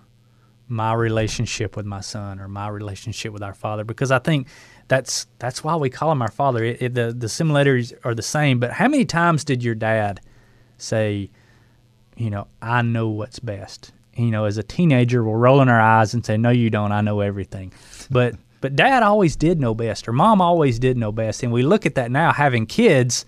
my 0.68 0.94
relationship 0.94 1.76
with 1.76 1.86
my 1.86 2.02
son 2.02 2.40
or 2.40 2.48
my 2.48 2.68
relationship 2.68 3.32
with 3.32 3.44
our 3.44 3.54
father 3.54 3.84
because 3.84 4.12
I 4.12 4.20
think 4.20 4.48
that's 4.88 5.28
that's 5.40 5.64
why 5.64 5.76
we 5.76 5.90
call 5.90 6.12
him 6.12 6.22
our 6.22 6.32
father. 6.32 6.64
It, 6.64 6.82
it, 6.82 6.94
the 6.94 7.14
the 7.14 7.30
similarities 7.30 7.94
are 8.04 8.16
the 8.16 8.22
same. 8.22 8.60
But 8.60 8.72
how 8.72 8.88
many 8.88 9.06
times 9.06 9.44
did 9.44 9.64
your 9.64 9.76
dad 9.76 10.22
say, 10.78 11.30
you 12.18 12.30
know, 12.30 12.48
I 12.62 12.82
know 12.82 13.10
what's 13.10 13.40
best? 13.40 13.92
You 14.16 14.32
know, 14.32 14.46
as 14.46 14.58
a 14.58 14.64
teenager, 14.64 15.24
we're 15.24 15.38
rolling 15.38 15.70
our 15.70 15.82
eyes 15.82 16.14
and 16.14 16.26
say, 16.26 16.38
"No, 16.38 16.50
you 16.50 16.70
don't. 16.70 16.92
I 16.92 17.02
know 17.02 17.22
everything." 17.22 17.74
But 18.12 18.36
but 18.62 18.76
dad 18.76 19.04
always 19.04 19.36
did 19.36 19.60
know 19.60 19.74
best, 19.74 20.08
or 20.08 20.14
mom 20.14 20.40
always 20.40 20.80
did 20.80 20.98
know 20.98 21.12
best. 21.12 21.44
And 21.44 21.52
we 21.52 21.64
look 21.64 21.86
at 21.86 21.96
that 21.96 22.12
now, 22.12 22.32
having 22.32 22.66
kids, 22.66 23.26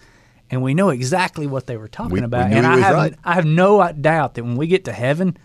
and 0.51 0.61
we 0.61 0.73
know 0.73 0.89
exactly 0.89 1.47
what 1.47 1.65
they 1.67 1.77
were 1.77 1.87
talking 1.87 2.13
We- 2.13 2.19
we 2.21 2.25
about. 2.25 2.49
knew 2.49 2.57
and 2.57 2.67
I 2.67 2.77
have 2.79 2.95
right. 2.95 3.15
I 3.23 3.33
have 3.33 3.45
no 3.45 3.91
doubt 3.91 4.35
that 4.35 4.43
when 4.43 4.55
we 4.57 4.67
get 4.67 4.85
to 4.85 4.93
heaven, 4.93 5.37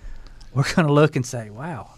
we're 0.54 0.64
going 0.74 0.86
to 0.86 0.92
look 0.92 1.16
and 1.16 1.24
say, 1.24 1.50
"Wow, 1.50 1.90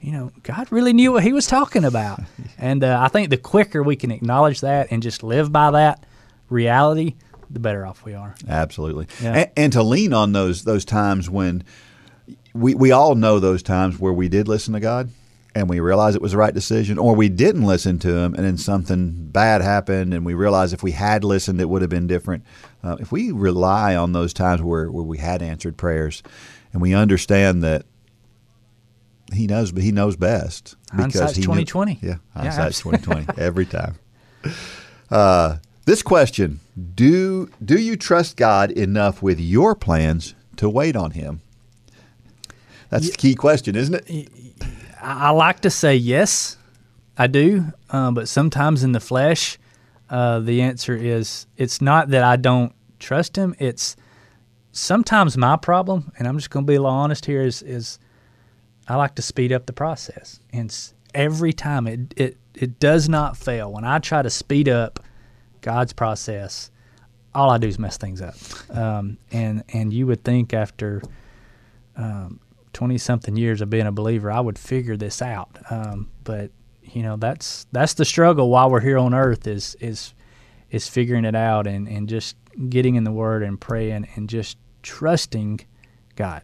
you 0.00 0.12
know, 0.12 0.30
God 0.42 0.70
really 0.70 0.92
knew 0.92 1.12
what 1.12 1.22
He 1.22 1.32
was 1.32 1.46
talking 1.46 1.84
about." 1.84 2.20
and 2.58 2.82
uh, 2.84 2.98
I 3.00 3.08
think 3.08 3.30
the 3.30 3.36
quicker 3.38 3.82
we 3.82 3.96
can 3.96 4.10
acknowledge 4.10 4.60
that 4.60 4.88
and 4.90 5.02
just 5.02 5.22
live 5.22 5.50
by 5.52 5.70
that 5.72 6.04
reality, 6.50 7.14
the 7.50 7.60
better 7.60 7.86
off 7.86 8.04
we 8.04 8.14
are. 8.14 8.34
Absolutely. 8.48 9.06
Yeah. 9.22 9.32
And, 9.34 9.50
and 9.56 9.72
to 9.72 9.82
lean 9.82 10.12
on 10.12 10.32
those 10.32 10.64
those 10.64 10.84
times 10.84 11.30
when 11.30 11.64
we 12.52 12.74
we 12.74 12.90
all 12.92 13.14
know 13.14 13.38
those 13.40 13.62
times 13.62 13.98
where 13.98 14.12
we 14.12 14.28
did 14.28 14.48
listen 14.48 14.74
to 14.74 14.80
God 14.80 15.10
and 15.54 15.68
we 15.68 15.78
realized 15.80 16.16
it 16.16 16.22
was 16.22 16.32
the 16.32 16.38
right 16.38 16.52
decision, 16.54 16.98
or 16.98 17.14
we 17.14 17.28
didn't 17.28 17.62
listen 17.64 17.98
to 18.00 18.08
Him 18.16 18.34
and 18.34 18.44
then 18.44 18.56
something 18.58 19.28
bad 19.30 19.60
happened, 19.62 20.12
and 20.12 20.24
we 20.26 20.34
realized 20.34 20.74
if 20.74 20.82
we 20.82 20.90
had 20.92 21.22
listened, 21.24 21.60
it 21.60 21.68
would 21.68 21.80
have 21.82 21.90
been 21.90 22.06
different. 22.06 22.44
Uh, 22.82 22.96
if 22.98 23.12
we 23.12 23.30
rely 23.30 23.94
on 23.94 24.12
those 24.12 24.32
times 24.34 24.60
where, 24.62 24.90
where 24.90 25.04
we 25.04 25.18
had 25.18 25.42
answered 25.42 25.76
prayers, 25.76 26.22
and 26.72 26.82
we 26.82 26.92
understand 26.94 27.62
that 27.62 27.84
He 29.32 29.46
knows, 29.46 29.70
but 29.72 29.82
He 29.82 29.92
knows 29.92 30.16
best 30.16 30.74
Hindsight's 30.92 31.36
He 31.36 31.46
knew- 31.46 31.64
20/20. 31.64 31.98
Yeah, 32.02 32.16
hindsight's 32.34 32.80
twenty 32.80 32.98
twenty 32.98 33.26
every 33.38 33.64
time. 33.66 33.94
Uh, 35.10 35.58
this 35.86 36.02
question: 36.02 36.60
Do 36.94 37.48
do 37.64 37.78
you 37.78 37.96
trust 37.96 38.36
God 38.36 38.70
enough 38.72 39.22
with 39.22 39.38
your 39.38 39.74
plans 39.74 40.34
to 40.56 40.68
wait 40.68 40.96
on 40.96 41.12
Him? 41.12 41.40
That's 42.90 43.10
the 43.10 43.16
key 43.16 43.34
question, 43.34 43.74
isn't 43.76 43.94
it? 44.06 44.28
I, 45.04 45.30
like 45.30 45.60
to 45.60 45.70
say 45.70 45.96
yes, 45.96 46.56
I 47.16 47.26
do, 47.26 47.66
um, 47.90 48.14
but 48.14 48.28
sometimes 48.28 48.82
in 48.82 48.92
the 48.92 49.00
flesh, 49.00 49.58
uh, 50.08 50.40
the 50.40 50.62
answer 50.62 50.96
is 50.96 51.46
it's 51.56 51.80
not 51.80 52.08
that 52.10 52.22
I 52.22 52.36
don't 52.36 52.74
trust 52.98 53.36
him. 53.36 53.54
It's 53.58 53.96
sometimes 54.72 55.36
my 55.36 55.56
problem, 55.56 56.12
and 56.18 56.26
I'm 56.26 56.38
just 56.38 56.50
going 56.50 56.64
to 56.64 56.70
be 56.70 56.74
a 56.74 56.80
little 56.80 56.96
honest 56.96 57.26
here. 57.26 57.42
Is 57.42 57.62
is 57.62 57.98
I 58.88 58.96
like 58.96 59.14
to 59.16 59.22
speed 59.22 59.52
up 59.52 59.66
the 59.66 59.72
process, 59.72 60.40
and 60.52 60.74
every 61.14 61.52
time 61.52 61.86
it 61.86 62.14
it 62.16 62.36
it 62.54 62.80
does 62.80 63.08
not 63.08 63.36
fail. 63.36 63.72
When 63.72 63.84
I 63.84 63.98
try 63.98 64.22
to 64.22 64.30
speed 64.30 64.68
up 64.68 65.00
God's 65.60 65.92
process, 65.92 66.70
all 67.34 67.50
I 67.50 67.58
do 67.58 67.68
is 67.68 67.78
mess 67.78 67.96
things 67.96 68.22
up. 68.22 68.36
Um, 68.70 69.18
and 69.32 69.64
and 69.72 69.92
you 69.92 70.06
would 70.06 70.24
think 70.24 70.54
after 70.54 71.02
twenty 72.74 72.98
something 72.98 73.36
years 73.36 73.60
of 73.62 73.70
being 73.70 73.86
a 73.86 73.92
believer, 73.92 74.30
I 74.30 74.40
would 74.40 74.58
figure 74.58 74.96
this 74.96 75.22
out. 75.22 75.58
Um, 75.70 76.10
but 76.24 76.50
you 76.82 77.02
know, 77.02 77.16
that's 77.16 77.66
that's 77.72 77.94
the 77.94 78.04
struggle 78.04 78.50
while 78.50 78.70
we're 78.70 78.80
here 78.80 78.98
on 78.98 79.14
earth 79.14 79.46
is 79.46 79.74
is 79.80 80.12
is 80.70 80.86
figuring 80.88 81.24
it 81.24 81.34
out 81.34 81.66
and, 81.66 81.88
and 81.88 82.08
just 82.08 82.36
getting 82.68 82.96
in 82.96 83.04
the 83.04 83.12
Word 83.12 83.42
and 83.42 83.60
praying 83.60 84.06
and 84.16 84.28
just 84.28 84.58
trusting 84.82 85.60
God. 86.16 86.42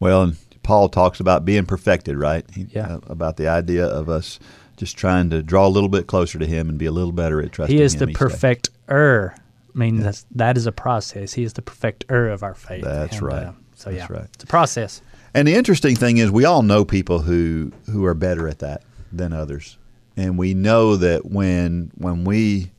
Well, 0.00 0.22
and 0.22 0.36
Paul 0.62 0.88
talks 0.88 1.20
about 1.20 1.44
being 1.44 1.66
perfected, 1.66 2.16
right? 2.16 2.44
He, 2.54 2.66
Yeah. 2.70 2.94
uh, 2.96 3.00
about 3.08 3.36
the 3.36 3.48
idea 3.48 3.84
of 3.86 4.08
us 4.08 4.38
just 4.76 4.96
trying 4.96 5.30
to 5.30 5.42
draw 5.42 5.66
a 5.66 5.68
little 5.70 5.88
bit 5.88 6.06
closer 6.06 6.38
to 6.38 6.46
Him 6.46 6.68
and 6.68 6.78
be 6.78 6.86
a 6.86 6.92
little 6.92 7.12
better 7.12 7.40
at 7.40 7.52
trusting 7.52 7.76
He 7.76 7.82
is 7.82 7.94
Him 7.94 8.00
the 8.00 8.06
day. 8.06 8.12
perfecter. 8.12 9.34
I 9.74 9.78
mean, 9.78 10.00
that's, 10.00 10.26
that 10.34 10.56
is 10.56 10.66
a 10.66 10.72
process. 10.72 11.32
He 11.34 11.42
is 11.44 11.52
the 11.54 11.62
perfecter 11.62 12.28
of 12.28 12.42
our 12.42 12.54
faith. 12.54 12.84
That's 12.84 13.16
And, 13.18 13.26
right. 13.26 13.42
uh, 13.46 13.52
so 13.74 13.90
That's 13.90 14.08
yeah, 14.10 14.16
right. 14.16 14.28
it's 14.34 14.44
a 14.44 14.46
process. 14.46 15.02
And 15.36 15.46
the 15.46 15.54
interesting 15.54 15.94
thing 15.96 16.16
is, 16.16 16.30
we 16.30 16.46
all 16.46 16.62
know 16.62 16.86
people 16.86 17.20
who 17.20 17.70
who 17.90 18.06
are 18.06 18.14
better 18.14 18.48
at 18.48 18.60
that 18.60 18.82
than 19.12 19.34
others, 19.34 19.76
and 20.16 20.38
we 20.38 20.54
know 20.54 20.96
that 20.96 21.26
when 21.26 21.92
when 21.94 22.24
we 22.24 22.72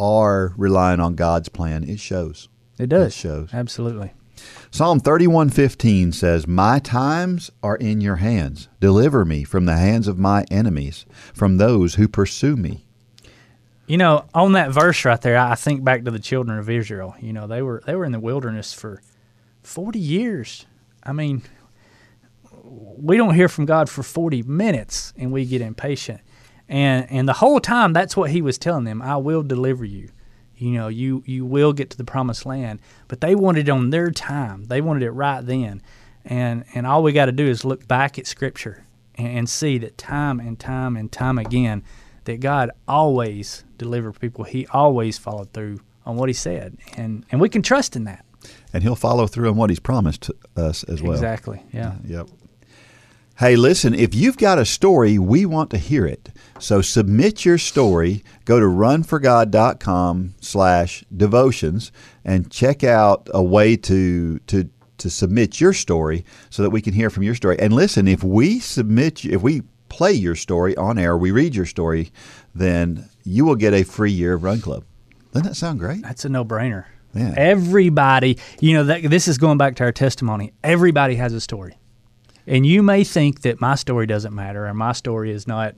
are 0.00 0.54
relying 0.56 1.00
on 1.00 1.16
God's 1.16 1.50
plan, 1.50 1.84
it 1.84 2.00
shows. 2.00 2.48
It 2.78 2.88
does. 2.88 3.08
It 3.08 3.18
shows. 3.18 3.50
Absolutely. 3.52 4.14
Psalm 4.70 5.00
thirty 5.00 5.26
one 5.26 5.50
fifteen 5.50 6.12
says, 6.12 6.48
"My 6.48 6.78
times 6.78 7.50
are 7.62 7.76
in 7.76 8.00
your 8.00 8.16
hands. 8.16 8.68
Deliver 8.80 9.26
me 9.26 9.44
from 9.44 9.66
the 9.66 9.76
hands 9.76 10.08
of 10.08 10.18
my 10.18 10.46
enemies, 10.50 11.04
from 11.34 11.58
those 11.58 11.96
who 11.96 12.08
pursue 12.08 12.56
me." 12.56 12.86
You 13.86 13.98
know, 13.98 14.24
on 14.32 14.52
that 14.52 14.72
verse 14.72 15.04
right 15.04 15.20
there, 15.20 15.36
I 15.36 15.56
think 15.56 15.84
back 15.84 16.04
to 16.04 16.10
the 16.10 16.18
children 16.18 16.58
of 16.58 16.70
Israel. 16.70 17.14
You 17.20 17.34
know, 17.34 17.46
they 17.46 17.60
were 17.60 17.82
they 17.84 17.94
were 17.94 18.06
in 18.06 18.12
the 18.12 18.18
wilderness 18.18 18.72
for 18.72 19.02
forty 19.62 19.98
years. 19.98 20.64
I 21.02 21.12
mean, 21.12 21.42
we 22.72 23.16
don't 23.16 23.34
hear 23.34 23.48
from 23.48 23.66
God 23.66 23.88
for 23.88 24.02
forty 24.02 24.42
minutes, 24.42 25.12
and 25.16 25.32
we 25.32 25.44
get 25.44 25.60
impatient. 25.60 26.20
And 26.68 27.06
and 27.10 27.28
the 27.28 27.34
whole 27.34 27.60
time, 27.60 27.92
that's 27.92 28.16
what 28.16 28.30
He 28.30 28.42
was 28.42 28.58
telling 28.58 28.84
them: 28.84 29.02
"I 29.02 29.16
will 29.16 29.42
deliver 29.42 29.84
you." 29.84 30.10
You 30.56 30.70
know, 30.72 30.88
you 30.88 31.22
you 31.26 31.44
will 31.44 31.72
get 31.72 31.90
to 31.90 31.96
the 31.96 32.04
promised 32.04 32.46
land. 32.46 32.80
But 33.08 33.20
they 33.20 33.34
wanted 33.34 33.68
it 33.68 33.72
on 33.72 33.90
their 33.90 34.10
time. 34.10 34.64
They 34.64 34.80
wanted 34.80 35.02
it 35.02 35.10
right 35.10 35.44
then. 35.44 35.82
And 36.24 36.64
and 36.74 36.86
all 36.86 37.02
we 37.02 37.12
got 37.12 37.26
to 37.26 37.32
do 37.32 37.46
is 37.46 37.64
look 37.64 37.88
back 37.88 38.18
at 38.18 38.26
Scripture 38.26 38.84
and, 39.16 39.38
and 39.38 39.50
see 39.50 39.78
that 39.78 39.98
time 39.98 40.38
and 40.38 40.58
time 40.58 40.96
and 40.96 41.10
time 41.10 41.38
again 41.38 41.82
that 42.24 42.38
God 42.38 42.70
always 42.86 43.64
delivered 43.76 44.20
people. 44.20 44.44
He 44.44 44.66
always 44.68 45.18
followed 45.18 45.52
through 45.52 45.80
on 46.06 46.16
what 46.16 46.28
He 46.28 46.32
said, 46.32 46.78
and 46.96 47.26
and 47.32 47.40
we 47.40 47.48
can 47.48 47.62
trust 47.62 47.96
in 47.96 48.04
that. 48.04 48.24
And 48.72 48.84
He'll 48.84 48.94
follow 48.94 49.26
through 49.26 49.50
on 49.50 49.56
what 49.56 49.68
He's 49.68 49.80
promised 49.80 50.30
us 50.56 50.84
as 50.84 51.02
well. 51.02 51.12
Exactly. 51.12 51.60
Yeah. 51.72 51.96
Yep. 52.06 52.28
Hey, 53.38 53.56
listen, 53.56 53.94
if 53.94 54.14
you've 54.14 54.36
got 54.36 54.58
a 54.58 54.64
story, 54.64 55.18
we 55.18 55.46
want 55.46 55.70
to 55.70 55.78
hear 55.78 56.06
it. 56.06 56.28
So 56.58 56.80
submit 56.80 57.44
your 57.44 57.58
story. 57.58 58.22
Go 58.44 58.60
to 58.60 58.66
runforgod.com 58.66 60.34
slash 60.40 61.04
devotions 61.16 61.90
and 62.24 62.50
check 62.50 62.84
out 62.84 63.28
a 63.34 63.42
way 63.42 63.76
to, 63.78 64.38
to, 64.38 64.68
to 64.98 65.10
submit 65.10 65.60
your 65.60 65.72
story 65.72 66.24
so 66.50 66.62
that 66.62 66.70
we 66.70 66.80
can 66.80 66.92
hear 66.92 67.10
from 67.10 67.24
your 67.24 67.34
story. 67.34 67.58
And 67.58 67.72
listen, 67.72 68.06
if 68.06 68.22
we 68.22 68.60
submit, 68.60 69.24
if 69.24 69.42
we 69.42 69.62
play 69.88 70.12
your 70.12 70.36
story 70.36 70.76
on 70.76 70.98
air, 70.98 71.16
we 71.16 71.30
read 71.30 71.54
your 71.56 71.66
story, 71.66 72.12
then 72.54 73.08
you 73.24 73.44
will 73.44 73.56
get 73.56 73.74
a 73.74 73.82
free 73.82 74.12
year 74.12 74.34
of 74.34 74.44
Run 74.44 74.60
Club. 74.60 74.84
Doesn't 75.32 75.48
that 75.48 75.54
sound 75.54 75.78
great? 75.78 76.02
That's 76.02 76.24
a 76.24 76.28
no-brainer. 76.28 76.84
Yeah. 77.14 77.34
Everybody, 77.36 78.38
you 78.60 78.74
know, 78.74 78.84
that, 78.84 79.02
this 79.02 79.26
is 79.26 79.38
going 79.38 79.58
back 79.58 79.76
to 79.76 79.84
our 79.84 79.92
testimony. 79.92 80.52
Everybody 80.62 81.16
has 81.16 81.32
a 81.32 81.40
story, 81.40 81.76
and 82.46 82.66
you 82.66 82.82
may 82.82 83.04
think 83.04 83.42
that 83.42 83.60
my 83.60 83.74
story 83.74 84.06
doesn't 84.06 84.34
matter, 84.34 84.66
or 84.66 84.74
my 84.74 84.92
story 84.92 85.30
is 85.30 85.46
not. 85.46 85.74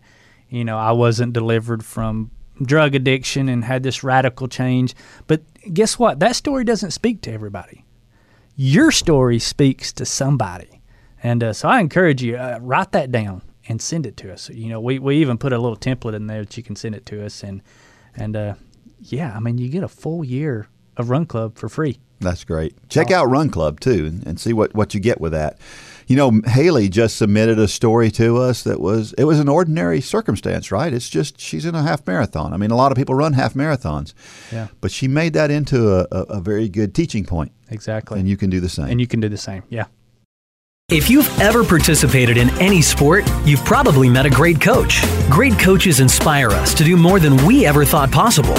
You 0.49 0.65
know, 0.65 0.79
I 0.79 0.93
wasn't 0.93 1.33
delivered 1.33 1.85
from 1.85 2.31
drug 2.63 2.95
addiction 2.95 3.49
and 3.49 3.65
had 3.65 3.83
this 3.83 4.05
radical 4.05 4.47
change. 4.47 4.95
But 5.27 5.43
guess 5.73 5.99
what? 5.99 6.21
That 6.21 6.37
story 6.37 6.65
doesn't 6.65 6.93
speak 6.93 7.23
to 7.23 7.33
everybody. 7.33 7.85
Your 8.55 8.93
story 8.93 9.41
speaks 9.41 9.93
to 9.95 10.05
somebody, 10.05 10.81
and 11.23 11.43
uh, 11.43 11.53
so 11.53 11.69
I 11.69 11.81
encourage 11.81 12.23
you 12.23 12.37
uh, 12.37 12.59
write 12.61 12.93
that 12.93 13.11
down 13.11 13.43
and 13.67 13.81
send 13.83 14.07
it 14.07 14.17
to 14.19 14.33
us. 14.33 14.49
You 14.51 14.69
know, 14.69 14.81
we, 14.81 14.99
we 14.99 15.17
even 15.17 15.39
put 15.39 15.53
a 15.53 15.59
little 15.59 15.77
template 15.77 16.15
in 16.15 16.27
there 16.29 16.45
that 16.45 16.57
you 16.57 16.63
can 16.63 16.77
send 16.77 16.95
it 16.95 17.05
to 17.07 17.25
us, 17.25 17.43
and 17.43 17.63
and 18.15 18.37
uh, 18.37 18.55
yeah, 19.01 19.33
I 19.35 19.41
mean, 19.41 19.59
you 19.59 19.69
get 19.69 19.83
a 19.83 19.89
full 19.89 20.25
year 20.25 20.69
of 20.97 21.11
Run 21.11 21.27
Club 21.27 21.59
for 21.59 21.69
free. 21.69 21.99
That's 22.21 22.45
great. 22.45 22.77
Check 22.89 23.11
out 23.11 23.29
Run 23.29 23.51
Club 23.51 23.81
too 23.81 24.07
and, 24.07 24.27
and 24.27 24.41
see 24.41 24.53
what, 24.53 24.75
what 24.75 24.95
you 24.95 25.01
get 25.01 25.21
with 25.21 25.33
that. 25.33 25.59
You 26.07 26.17
know, 26.17 26.41
Haley 26.47 26.89
just 26.89 27.17
submitted 27.17 27.59
a 27.59 27.67
story 27.69 28.11
to 28.13 28.37
us 28.39 28.63
that 28.65 28.81
was 28.81 29.13
it 29.17 29.25
was 29.25 29.39
an 29.41 29.49
ordinary 29.49 30.01
circumstance, 30.01 30.71
right? 30.71 30.93
It's 30.93 31.09
just 31.09 31.41
she's 31.41 31.65
in 31.65 31.75
a 31.75 31.83
half 31.83 32.07
marathon. 32.07 32.53
I 32.53 32.57
mean, 32.59 32.71
a 32.71 32.77
lot 32.77 32.93
of 32.93 32.97
people 32.99 33.15
run 33.15 33.33
half 33.33 33.55
marathons, 33.55 34.13
Yeah. 34.53 34.69
but 34.81 34.91
she 34.91 35.09
made 35.09 35.33
that 35.33 35.51
into 35.51 35.93
a, 35.95 36.07
a, 36.13 36.21
a 36.37 36.41
very 36.41 36.69
good 36.69 36.95
teaching 36.95 37.25
point 37.25 37.53
exactly. 37.71 38.21
And 38.21 38.29
you 38.29 38.37
can 38.37 38.51
do 38.51 38.61
the 38.61 38.69
same. 38.69 38.87
and 38.89 39.01
you 39.01 39.07
can 39.07 39.21
do 39.21 39.29
the 39.29 39.39
same. 39.39 39.63
Yeah. 39.71 39.87
If 40.91 41.09
you've 41.09 41.41
ever 41.41 41.65
participated 41.65 42.37
in 42.37 42.51
any 42.61 42.83
sport, 42.83 43.25
you've 43.47 43.65
probably 43.65 44.11
met 44.11 44.27
a 44.27 44.31
great 44.31 44.61
coach. 44.61 45.01
Great 45.31 45.59
coaches 45.59 45.99
inspire 46.01 46.51
us 46.51 46.75
to 46.75 46.85
do 46.85 46.99
more 46.99 47.19
than 47.19 47.43
we 47.47 47.65
ever 47.65 47.87
thought 47.87 48.13
possible. 48.13 48.55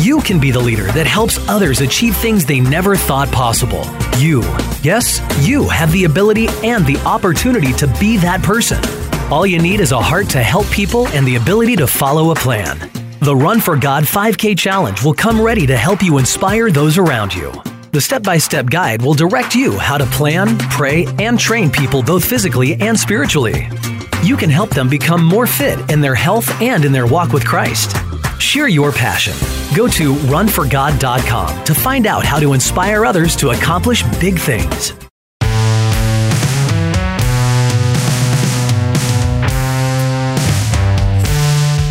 You 0.00 0.22
can 0.22 0.40
be 0.40 0.50
the 0.50 0.58
leader 0.58 0.86
that 0.92 1.06
helps 1.06 1.46
others 1.46 1.82
achieve 1.82 2.16
things 2.16 2.46
they 2.46 2.58
never 2.58 2.96
thought 2.96 3.30
possible. 3.30 3.84
You, 4.16 4.40
yes, 4.82 5.20
you 5.46 5.68
have 5.68 5.92
the 5.92 6.04
ability 6.04 6.48
and 6.64 6.86
the 6.86 6.96
opportunity 7.04 7.74
to 7.74 7.86
be 8.00 8.16
that 8.16 8.42
person. 8.42 8.82
All 9.30 9.46
you 9.46 9.58
need 9.58 9.78
is 9.78 9.92
a 9.92 10.00
heart 10.00 10.30
to 10.30 10.42
help 10.42 10.66
people 10.70 11.06
and 11.08 11.26
the 11.26 11.36
ability 11.36 11.76
to 11.76 11.86
follow 11.86 12.30
a 12.30 12.34
plan. 12.34 12.90
The 13.20 13.36
Run 13.36 13.60
for 13.60 13.76
God 13.76 14.04
5K 14.04 14.56
Challenge 14.58 15.04
will 15.04 15.12
come 15.12 15.38
ready 15.38 15.66
to 15.66 15.76
help 15.76 16.02
you 16.02 16.16
inspire 16.16 16.70
those 16.70 16.96
around 16.96 17.34
you. 17.34 17.52
The 17.92 18.00
step 18.00 18.22
by 18.22 18.38
step 18.38 18.70
guide 18.70 19.02
will 19.02 19.12
direct 19.12 19.54
you 19.54 19.78
how 19.78 19.98
to 19.98 20.06
plan, 20.06 20.56
pray, 20.70 21.04
and 21.18 21.38
train 21.38 21.70
people 21.70 22.02
both 22.02 22.24
physically 22.24 22.74
and 22.80 22.98
spiritually. 22.98 23.68
You 24.22 24.38
can 24.38 24.48
help 24.48 24.70
them 24.70 24.88
become 24.88 25.22
more 25.22 25.46
fit 25.46 25.90
in 25.90 26.00
their 26.00 26.14
health 26.14 26.48
and 26.62 26.86
in 26.86 26.92
their 26.92 27.06
walk 27.06 27.34
with 27.34 27.44
Christ. 27.44 27.94
Share 28.40 28.68
your 28.68 28.90
passion. 28.90 29.34
Go 29.76 29.86
to 29.88 30.14
runforgod.com 30.14 31.64
to 31.64 31.74
find 31.74 32.06
out 32.06 32.24
how 32.24 32.40
to 32.40 32.52
inspire 32.54 33.04
others 33.04 33.36
to 33.36 33.50
accomplish 33.50 34.02
big 34.18 34.38
things. 34.38 34.92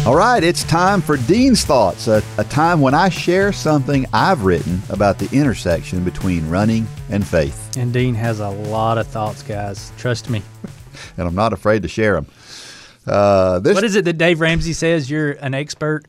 All 0.05 0.15
right, 0.15 0.43
it's 0.43 0.63
time 0.63 1.01
for 1.01 1.17
Dean's 1.17 1.63
Thoughts, 1.63 2.07
a, 2.07 2.23
a 2.39 2.43
time 2.45 2.81
when 2.81 2.95
I 2.95 3.09
share 3.09 3.53
something 3.53 4.07
I've 4.11 4.43
written 4.43 4.81
about 4.89 5.19
the 5.19 5.29
intersection 5.31 6.03
between 6.03 6.49
running 6.49 6.87
and 7.11 7.25
faith. 7.25 7.77
And 7.77 7.93
Dean 7.93 8.15
has 8.15 8.39
a 8.39 8.49
lot 8.49 8.97
of 8.97 9.05
thoughts, 9.05 9.43
guys. 9.43 9.91
Trust 9.99 10.27
me. 10.31 10.41
And 11.15 11.27
I'm 11.27 11.35
not 11.35 11.53
afraid 11.53 11.83
to 11.83 11.87
share 11.87 12.15
them. 12.15 12.25
Uh, 13.05 13.59
this, 13.59 13.75
What 13.75 13.83
is 13.83 13.95
it 13.95 14.03
that 14.05 14.17
Dave 14.17 14.39
Ramsey 14.39 14.73
says? 14.73 15.11
You're 15.11 15.33
an 15.33 15.53
expert 15.53 16.05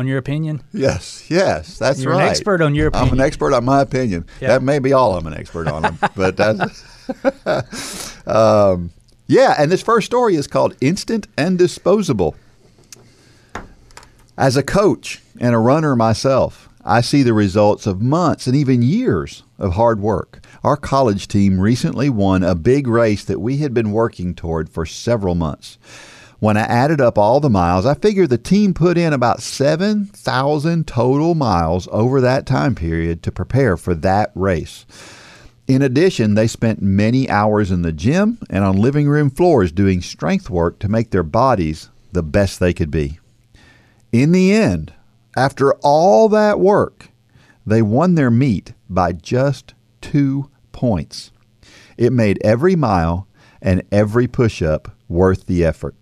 on 0.00 0.06
your 0.06 0.16
opinion. 0.16 0.62
Yes, 0.72 1.26
yes, 1.30 1.78
that's 1.78 2.02
You're 2.02 2.14
an 2.14 2.20
right. 2.20 2.30
expert 2.30 2.62
on 2.62 2.74
your 2.74 2.90
I'm 2.96 3.12
an 3.12 3.20
expert 3.20 3.52
on 3.52 3.66
my 3.66 3.82
opinion. 3.82 4.24
Yeah. 4.40 4.48
That 4.48 4.62
may 4.62 4.78
be 4.78 4.94
all 4.94 5.14
I'm 5.14 5.26
an 5.26 5.34
expert 5.34 5.68
on 5.68 5.98
but 6.16 6.38
that's 6.38 8.26
um, 8.26 8.92
yeah. 9.26 9.54
And 9.58 9.70
this 9.70 9.82
first 9.82 10.06
story 10.06 10.36
is 10.36 10.46
called 10.46 10.74
"Instant 10.80 11.26
and 11.36 11.58
Disposable." 11.58 12.34
As 14.38 14.56
a 14.56 14.62
coach 14.62 15.20
and 15.38 15.54
a 15.54 15.58
runner 15.58 15.94
myself, 15.94 16.70
I 16.82 17.02
see 17.02 17.22
the 17.22 17.34
results 17.34 17.86
of 17.86 18.00
months 18.00 18.46
and 18.46 18.56
even 18.56 18.80
years 18.80 19.42
of 19.58 19.74
hard 19.74 20.00
work. 20.00 20.42
Our 20.64 20.78
college 20.78 21.28
team 21.28 21.60
recently 21.60 22.08
won 22.08 22.42
a 22.42 22.54
big 22.54 22.86
race 22.86 23.22
that 23.24 23.38
we 23.38 23.58
had 23.58 23.74
been 23.74 23.92
working 23.92 24.34
toward 24.34 24.70
for 24.70 24.86
several 24.86 25.34
months. 25.34 25.76
When 26.40 26.56
I 26.56 26.62
added 26.62 27.02
up 27.02 27.18
all 27.18 27.38
the 27.38 27.50
miles, 27.50 27.84
I 27.84 27.92
figured 27.92 28.30
the 28.30 28.38
team 28.38 28.72
put 28.72 28.96
in 28.96 29.12
about 29.12 29.42
7,000 29.42 30.86
total 30.86 31.34
miles 31.34 31.86
over 31.92 32.22
that 32.22 32.46
time 32.46 32.74
period 32.74 33.22
to 33.22 33.30
prepare 33.30 33.76
for 33.76 33.94
that 33.96 34.32
race. 34.34 34.86
In 35.68 35.82
addition, 35.82 36.34
they 36.34 36.46
spent 36.46 36.80
many 36.80 37.28
hours 37.28 37.70
in 37.70 37.82
the 37.82 37.92
gym 37.92 38.38
and 38.48 38.64
on 38.64 38.78
living 38.78 39.06
room 39.06 39.28
floors 39.28 39.70
doing 39.70 40.00
strength 40.00 40.48
work 40.48 40.78
to 40.78 40.88
make 40.88 41.10
their 41.10 41.22
bodies 41.22 41.90
the 42.12 42.22
best 42.22 42.58
they 42.58 42.72
could 42.72 42.90
be. 42.90 43.18
In 44.10 44.32
the 44.32 44.50
end, 44.50 44.94
after 45.36 45.74
all 45.82 46.30
that 46.30 46.58
work, 46.58 47.10
they 47.66 47.82
won 47.82 48.14
their 48.14 48.30
meet 48.30 48.72
by 48.88 49.12
just 49.12 49.74
two 50.00 50.48
points. 50.72 51.32
It 51.98 52.14
made 52.14 52.40
every 52.42 52.76
mile 52.76 53.28
and 53.60 53.82
every 53.92 54.26
push 54.26 54.62
up 54.62 54.96
worth 55.06 55.44
the 55.44 55.62
effort. 55.66 55.94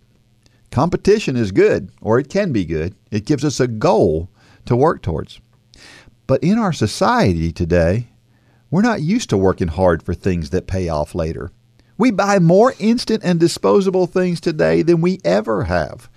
Competition 0.71 1.37
is 1.37 1.53
good, 1.53 1.91
or 2.01 2.19
it 2.19 2.29
can 2.29 2.53
be 2.53 2.65
good. 2.65 2.95
It 3.11 3.27
gives 3.27 3.45
us 3.45 3.61
a 3.61 3.69
goal 3.69 4.29
to 4.67 4.77
work 4.77 5.03
towards. 5.03 5.41
But 6.27 6.43
in 6.43 6.59
our 6.59 6.73
society 6.73 7.53
today, 7.53 8.09
we're 8.71 8.83
not 8.83 9.01
used 9.01 9.31
to 9.31 9.39
working 9.39 9.69
hard 9.69 10.03
for 10.03 10.13
things 10.15 10.51
that 10.51 10.67
pay 10.67 10.89
off 10.89 11.15
later. 11.15 11.51
We 11.97 12.11
buy 12.11 12.39
more 12.39 12.75
instant 12.79 13.25
and 13.25 13.41
disposable 13.41 14.07
things 14.07 14.41
today 14.41 14.83
than 14.83 15.01
we 15.01 15.21
ever 15.25 15.65
have. 15.65 16.09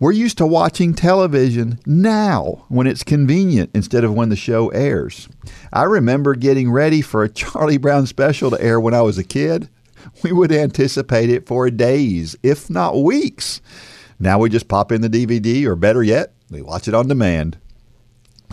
We're 0.00 0.12
used 0.12 0.38
to 0.38 0.46
watching 0.46 0.94
television 0.94 1.80
now 1.84 2.66
when 2.68 2.86
it's 2.86 3.02
convenient 3.02 3.70
instead 3.74 4.04
of 4.04 4.14
when 4.14 4.28
the 4.28 4.36
show 4.36 4.68
airs. 4.68 5.28
I 5.72 5.84
remember 5.84 6.36
getting 6.36 6.70
ready 6.70 7.02
for 7.02 7.24
a 7.24 7.28
Charlie 7.32 7.78
Brown 7.78 8.06
special 8.06 8.50
to 8.50 8.62
air 8.62 8.78
when 8.78 8.94
I 8.94 9.02
was 9.02 9.18
a 9.18 9.24
kid. 9.24 9.68
We 10.22 10.32
would 10.32 10.50
anticipate 10.50 11.30
it 11.30 11.46
for 11.46 11.70
days, 11.70 12.36
if 12.42 12.68
not 12.68 13.00
weeks. 13.00 13.60
Now 14.18 14.40
we 14.40 14.48
just 14.48 14.66
pop 14.66 14.90
in 14.90 15.00
the 15.00 15.08
DVD, 15.08 15.64
or 15.64 15.76
better 15.76 16.02
yet, 16.02 16.32
we 16.50 16.60
watch 16.60 16.88
it 16.88 16.94
on 16.94 17.06
demand. 17.06 17.58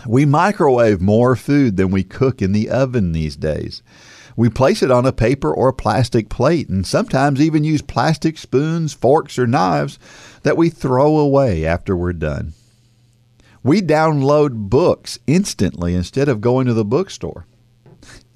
We 0.06 0.26
microwave 0.26 1.00
more 1.00 1.34
food 1.34 1.76
than 1.76 1.90
we 1.90 2.04
cook 2.04 2.40
in 2.40 2.52
the 2.52 2.70
oven 2.70 3.12
these 3.12 3.34
days. 3.34 3.82
We 4.36 4.50
place 4.50 4.82
it 4.82 4.90
on 4.90 5.06
a 5.06 5.12
paper 5.12 5.52
or 5.52 5.68
a 5.68 5.74
plastic 5.74 6.28
plate 6.28 6.68
and 6.68 6.86
sometimes 6.86 7.40
even 7.40 7.64
use 7.64 7.82
plastic 7.82 8.36
spoons, 8.36 8.92
forks, 8.92 9.38
or 9.38 9.46
knives 9.46 9.98
that 10.42 10.58
we 10.58 10.68
throw 10.68 11.16
away 11.16 11.64
after 11.64 11.96
we're 11.96 12.12
done. 12.12 12.52
We 13.62 13.80
download 13.80 14.68
books 14.68 15.18
instantly 15.26 15.94
instead 15.94 16.28
of 16.28 16.40
going 16.40 16.66
to 16.66 16.74
the 16.74 16.84
bookstore. 16.84 17.46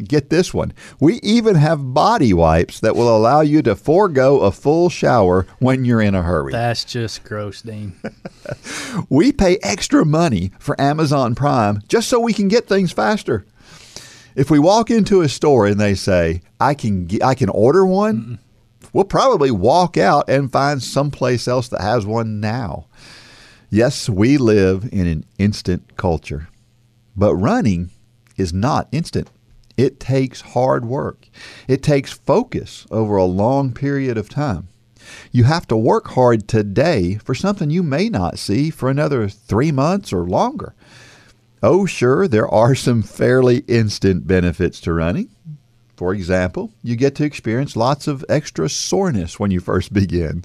Get 0.04 0.30
this 0.30 0.54
one. 0.54 0.72
We 0.98 1.14
even 1.22 1.56
have 1.56 1.94
body 1.94 2.32
wipes 2.32 2.80
that 2.80 2.96
will 2.96 3.14
allow 3.14 3.40
you 3.40 3.62
to 3.62 3.76
forego 3.76 4.40
a 4.40 4.50
full 4.50 4.88
shower 4.88 5.46
when 5.58 5.84
you're 5.84 6.00
in 6.00 6.14
a 6.14 6.22
hurry. 6.22 6.52
That's 6.52 6.84
just 6.84 7.24
gross, 7.24 7.62
Dean. 7.62 7.94
We 9.08 9.32
pay 9.32 9.58
extra 9.62 10.04
money 10.04 10.50
for 10.58 10.80
Amazon 10.80 11.34
Prime 11.34 11.82
just 11.86 12.08
so 12.08 12.18
we 12.18 12.32
can 12.32 12.48
get 12.48 12.66
things 12.66 12.92
faster. 12.92 13.46
If 14.34 14.50
we 14.50 14.58
walk 14.58 14.90
into 14.90 15.20
a 15.20 15.28
store 15.28 15.66
and 15.66 15.78
they 15.78 15.94
say, 15.94 16.42
"I 16.58 16.74
can 16.74 17.08
I 17.22 17.34
can 17.34 17.48
order 17.48 17.86
one," 17.86 18.38
we'll 18.92 19.04
probably 19.04 19.50
walk 19.50 19.96
out 19.96 20.28
and 20.28 20.50
find 20.50 20.82
someplace 20.82 21.46
else 21.46 21.68
that 21.68 21.80
has 21.80 22.06
one 22.06 22.40
now. 22.40 22.86
Yes, 23.70 24.08
we 24.08 24.36
live 24.36 24.88
in 24.90 25.06
an 25.06 25.24
instant 25.38 25.96
culture. 25.96 26.48
But 27.16 27.36
running 27.36 27.90
is 28.36 28.52
not 28.52 28.88
instant. 28.92 29.30
It 29.80 29.98
takes 29.98 30.42
hard 30.42 30.84
work. 30.84 31.30
It 31.66 31.82
takes 31.82 32.12
focus 32.12 32.86
over 32.90 33.16
a 33.16 33.24
long 33.24 33.72
period 33.72 34.18
of 34.18 34.28
time. 34.28 34.68
You 35.32 35.44
have 35.44 35.66
to 35.68 35.76
work 35.76 36.08
hard 36.08 36.46
today 36.46 37.14
for 37.14 37.34
something 37.34 37.70
you 37.70 37.82
may 37.82 38.10
not 38.10 38.38
see 38.38 38.68
for 38.68 38.90
another 38.90 39.26
three 39.26 39.72
months 39.72 40.12
or 40.12 40.24
longer. 40.24 40.74
Oh, 41.62 41.86
sure, 41.86 42.28
there 42.28 42.46
are 42.46 42.74
some 42.86 43.00
fairly 43.00 43.60
instant 43.68 44.26
benefits 44.26 44.82
to 44.82 44.92
running. 44.92 45.30
For 45.96 46.12
example, 46.12 46.72
you 46.82 46.94
get 46.94 47.14
to 47.14 47.24
experience 47.24 47.74
lots 47.74 48.06
of 48.06 48.22
extra 48.28 48.68
soreness 48.68 49.40
when 49.40 49.50
you 49.50 49.60
first 49.60 49.94
begin. 49.94 50.44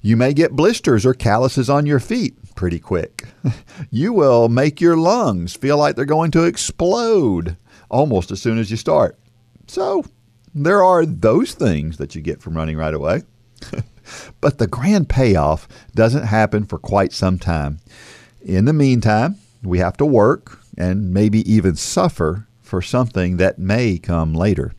You 0.00 0.16
may 0.16 0.32
get 0.32 0.52
blisters 0.52 1.04
or 1.04 1.12
calluses 1.12 1.68
on 1.68 1.86
your 1.86 1.98
feet 1.98 2.36
pretty 2.54 2.78
quick. 2.78 3.26
You 3.90 4.12
will 4.12 4.48
make 4.48 4.80
your 4.80 4.96
lungs 4.96 5.56
feel 5.56 5.76
like 5.76 5.96
they're 5.96 6.04
going 6.04 6.30
to 6.32 6.44
explode 6.44 7.56
almost 7.90 8.30
as 8.30 8.40
soon 8.40 8.58
as 8.58 8.70
you 8.70 8.76
start. 8.76 9.18
So, 9.66 10.04
there 10.54 10.82
are 10.82 11.06
those 11.06 11.54
things 11.54 11.98
that 11.98 12.14
you 12.14 12.22
get 12.22 12.42
from 12.42 12.56
running 12.56 12.76
right 12.76 12.94
away. 12.94 13.22
but 14.40 14.58
the 14.58 14.66
grand 14.66 15.08
payoff 15.08 15.68
doesn't 15.94 16.24
happen 16.24 16.64
for 16.64 16.78
quite 16.78 17.12
some 17.12 17.38
time. 17.38 17.78
In 18.40 18.64
the 18.64 18.72
meantime, 18.72 19.36
we 19.62 19.78
have 19.78 19.96
to 19.98 20.06
work 20.06 20.58
and 20.76 21.12
maybe 21.12 21.50
even 21.50 21.76
suffer 21.76 22.46
for 22.62 22.80
something 22.80 23.36
that 23.36 23.58
may 23.58 23.98
come 23.98 24.34
later. 24.34 24.72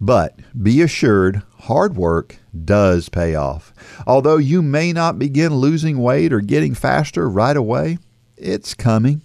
But 0.00 0.38
be 0.60 0.80
assured, 0.80 1.42
hard 1.60 1.96
work 1.96 2.36
does 2.64 3.08
pay 3.08 3.34
off. 3.34 3.74
Although 4.06 4.38
you 4.38 4.62
may 4.62 4.92
not 4.92 5.18
begin 5.18 5.54
losing 5.54 5.98
weight 5.98 6.32
or 6.32 6.40
getting 6.40 6.74
faster 6.74 7.28
right 7.28 7.56
away, 7.56 7.98
it's 8.36 8.72
coming. 8.72 9.22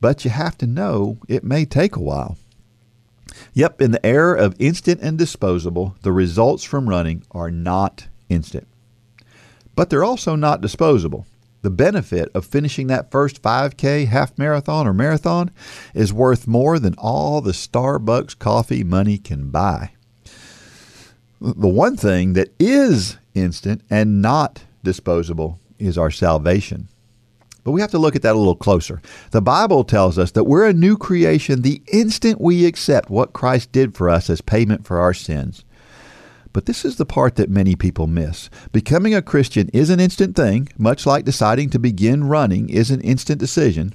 But 0.00 0.24
you 0.24 0.30
have 0.30 0.56
to 0.58 0.66
know 0.66 1.18
it 1.28 1.44
may 1.44 1.64
take 1.64 1.96
a 1.96 2.00
while. 2.00 2.36
Yep, 3.54 3.80
in 3.80 3.90
the 3.90 4.04
era 4.04 4.40
of 4.40 4.56
instant 4.58 5.00
and 5.02 5.18
disposable, 5.18 5.96
the 6.02 6.12
results 6.12 6.64
from 6.64 6.88
running 6.88 7.24
are 7.30 7.50
not 7.50 8.08
instant. 8.28 8.66
But 9.74 9.90
they're 9.90 10.04
also 10.04 10.34
not 10.34 10.60
disposable. 10.60 11.26
The 11.62 11.70
benefit 11.70 12.30
of 12.34 12.44
finishing 12.44 12.86
that 12.86 13.10
first 13.10 13.42
5K, 13.42 14.06
half 14.06 14.38
marathon, 14.38 14.86
or 14.86 14.92
marathon 14.92 15.50
is 15.92 16.12
worth 16.12 16.46
more 16.46 16.78
than 16.78 16.94
all 16.98 17.40
the 17.40 17.52
Starbucks 17.52 18.38
coffee 18.38 18.84
money 18.84 19.18
can 19.18 19.50
buy. 19.50 19.92
The 21.40 21.68
one 21.68 21.96
thing 21.96 22.32
that 22.34 22.54
is 22.58 23.18
instant 23.34 23.82
and 23.90 24.22
not 24.22 24.62
disposable 24.82 25.58
is 25.78 25.98
our 25.98 26.10
salvation. 26.10 26.88
But 27.68 27.72
we 27.72 27.82
have 27.82 27.90
to 27.90 27.98
look 27.98 28.16
at 28.16 28.22
that 28.22 28.34
a 28.34 28.38
little 28.38 28.56
closer. 28.56 29.02
The 29.30 29.42
Bible 29.42 29.84
tells 29.84 30.18
us 30.18 30.30
that 30.30 30.44
we're 30.44 30.66
a 30.66 30.72
new 30.72 30.96
creation 30.96 31.60
the 31.60 31.82
instant 31.92 32.40
we 32.40 32.64
accept 32.64 33.10
what 33.10 33.34
Christ 33.34 33.72
did 33.72 33.94
for 33.94 34.08
us 34.08 34.30
as 34.30 34.40
payment 34.40 34.86
for 34.86 34.98
our 34.98 35.12
sins. 35.12 35.66
But 36.54 36.64
this 36.64 36.86
is 36.86 36.96
the 36.96 37.04
part 37.04 37.36
that 37.36 37.50
many 37.50 37.76
people 37.76 38.06
miss. 38.06 38.48
Becoming 38.72 39.14
a 39.14 39.20
Christian 39.20 39.68
is 39.74 39.90
an 39.90 40.00
instant 40.00 40.34
thing, 40.34 40.70
much 40.78 41.04
like 41.04 41.26
deciding 41.26 41.68
to 41.68 41.78
begin 41.78 42.24
running 42.24 42.70
is 42.70 42.90
an 42.90 43.02
instant 43.02 43.38
decision. 43.38 43.92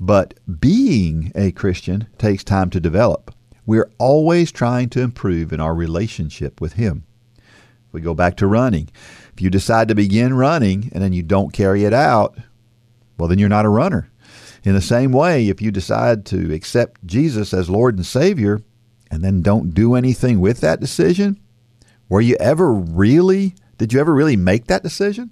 But 0.00 0.32
being 0.58 1.32
a 1.34 1.52
Christian 1.52 2.06
takes 2.16 2.42
time 2.42 2.70
to 2.70 2.80
develop. 2.80 3.34
We're 3.66 3.90
always 3.98 4.50
trying 4.50 4.88
to 4.88 5.02
improve 5.02 5.52
in 5.52 5.60
our 5.60 5.74
relationship 5.74 6.62
with 6.62 6.72
Him. 6.72 7.04
If 7.36 7.92
we 7.92 8.00
go 8.00 8.14
back 8.14 8.38
to 8.38 8.46
running, 8.46 8.88
if 9.34 9.42
you 9.42 9.50
decide 9.50 9.88
to 9.88 9.94
begin 9.94 10.32
running 10.32 10.90
and 10.94 11.04
then 11.04 11.12
you 11.12 11.22
don't 11.22 11.52
carry 11.52 11.84
it 11.84 11.92
out, 11.92 12.38
well, 13.22 13.28
then 13.28 13.38
you're 13.38 13.48
not 13.48 13.64
a 13.64 13.68
runner. 13.68 14.10
In 14.64 14.74
the 14.74 14.80
same 14.80 15.12
way, 15.12 15.46
if 15.46 15.62
you 15.62 15.70
decide 15.70 16.26
to 16.26 16.52
accept 16.52 17.06
Jesus 17.06 17.54
as 17.54 17.70
Lord 17.70 17.94
and 17.94 18.04
Savior 18.04 18.60
and 19.12 19.22
then 19.22 19.42
don't 19.42 19.72
do 19.74 19.94
anything 19.94 20.40
with 20.40 20.58
that 20.58 20.80
decision, 20.80 21.38
were 22.08 22.20
you 22.20 22.34
ever 22.40 22.72
really, 22.72 23.54
did 23.78 23.92
you 23.92 24.00
ever 24.00 24.12
really 24.12 24.34
make 24.34 24.66
that 24.66 24.82
decision? 24.82 25.30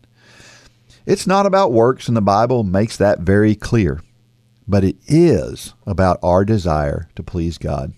It's 1.04 1.26
not 1.26 1.46
about 1.46 1.72
works, 1.72 2.06
and 2.06 2.16
the 2.16 2.20
Bible 2.20 2.62
makes 2.62 2.96
that 2.98 3.18
very 3.18 3.56
clear. 3.56 4.00
But 4.68 4.84
it 4.84 4.94
is 5.08 5.74
about 5.84 6.20
our 6.22 6.44
desire 6.44 7.08
to 7.16 7.24
please 7.24 7.58
God. 7.58 7.92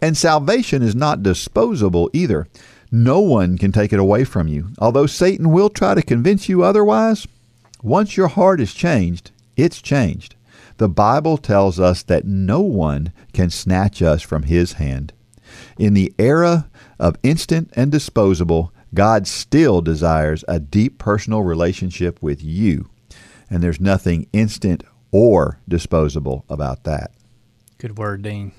And 0.00 0.16
salvation 0.16 0.82
is 0.82 0.94
not 0.94 1.22
disposable 1.22 2.08
either. 2.14 2.46
No 2.90 3.20
one 3.20 3.58
can 3.58 3.72
take 3.72 3.92
it 3.92 4.00
away 4.00 4.24
from 4.24 4.48
you. 4.48 4.70
Although 4.78 5.04
Satan 5.04 5.50
will 5.50 5.68
try 5.68 5.94
to 5.94 6.00
convince 6.00 6.48
you 6.48 6.62
otherwise, 6.62 7.26
once 7.86 8.16
your 8.16 8.26
heart 8.26 8.60
is 8.60 8.74
changed, 8.74 9.30
it's 9.56 9.80
changed. 9.80 10.34
The 10.78 10.88
Bible 10.88 11.38
tells 11.38 11.78
us 11.78 12.02
that 12.02 12.24
no 12.24 12.60
one 12.60 13.12
can 13.32 13.48
snatch 13.48 14.02
us 14.02 14.22
from 14.22 14.42
his 14.42 14.74
hand. 14.74 15.12
In 15.78 15.94
the 15.94 16.12
era 16.18 16.68
of 16.98 17.16
instant 17.22 17.70
and 17.76 17.92
disposable, 17.92 18.72
God 18.92 19.28
still 19.28 19.80
desires 19.82 20.44
a 20.48 20.58
deep 20.58 20.98
personal 20.98 21.42
relationship 21.42 22.20
with 22.20 22.42
you. 22.42 22.90
And 23.48 23.62
there's 23.62 23.80
nothing 23.80 24.26
instant 24.32 24.82
or 25.12 25.60
disposable 25.68 26.44
about 26.48 26.82
that. 26.84 27.12
Good 27.78 27.98
word, 27.98 28.22
Dean. 28.22 28.50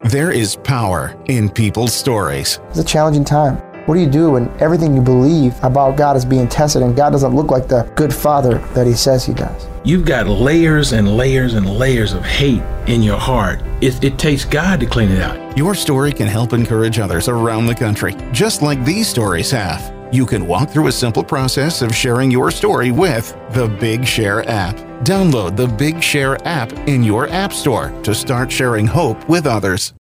There 0.00 0.32
is 0.32 0.56
power 0.56 1.16
in 1.26 1.50
people's 1.50 1.94
stories. 1.94 2.58
It's 2.70 2.78
a 2.78 2.84
challenging 2.84 3.24
time. 3.24 3.62
What 3.88 3.94
do 3.94 4.02
you 4.02 4.10
do 4.10 4.32
when 4.32 4.50
everything 4.60 4.94
you 4.94 5.00
believe 5.00 5.54
about 5.64 5.96
God 5.96 6.14
is 6.14 6.26
being 6.26 6.46
tested 6.46 6.82
and 6.82 6.94
God 6.94 7.08
doesn't 7.08 7.34
look 7.34 7.50
like 7.50 7.68
the 7.68 7.90
good 7.96 8.12
father 8.12 8.58
that 8.74 8.86
he 8.86 8.92
says 8.92 9.24
he 9.24 9.32
does? 9.32 9.66
You've 9.82 10.04
got 10.04 10.26
layers 10.26 10.92
and 10.92 11.16
layers 11.16 11.54
and 11.54 11.66
layers 11.66 12.12
of 12.12 12.22
hate 12.22 12.60
in 12.86 13.02
your 13.02 13.16
heart. 13.16 13.62
It, 13.80 14.04
it 14.04 14.18
takes 14.18 14.44
God 14.44 14.80
to 14.80 14.86
clean 14.86 15.08
it 15.10 15.22
out. 15.22 15.56
Your 15.56 15.74
story 15.74 16.12
can 16.12 16.26
help 16.26 16.52
encourage 16.52 16.98
others 16.98 17.28
around 17.28 17.64
the 17.64 17.74
country, 17.74 18.14
just 18.30 18.60
like 18.60 18.84
these 18.84 19.08
stories 19.08 19.50
have. 19.52 19.90
You 20.12 20.26
can 20.26 20.46
walk 20.46 20.68
through 20.68 20.88
a 20.88 20.92
simple 20.92 21.24
process 21.24 21.80
of 21.80 21.94
sharing 21.94 22.30
your 22.30 22.50
story 22.50 22.90
with 22.90 23.34
the 23.52 23.68
Big 23.80 24.04
Share 24.04 24.46
app. 24.50 24.76
Download 25.02 25.56
the 25.56 25.66
Big 25.66 26.02
Share 26.02 26.36
app 26.46 26.70
in 26.86 27.02
your 27.02 27.26
App 27.30 27.54
Store 27.54 27.98
to 28.02 28.14
start 28.14 28.52
sharing 28.52 28.86
hope 28.86 29.26
with 29.30 29.46
others. 29.46 29.94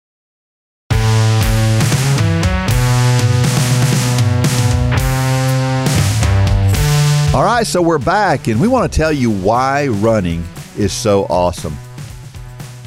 All 7.35 7.43
right, 7.43 7.67
so 7.67 7.83
we're 7.83 7.99
back, 7.99 8.47
and 8.47 8.61
we 8.61 8.69
want 8.69 8.91
to 8.91 8.97
tell 8.97 9.11
you 9.13 9.29
why 9.29 9.89
running 9.89 10.45
is 10.79 10.93
so 10.93 11.25
awesome. 11.25 11.77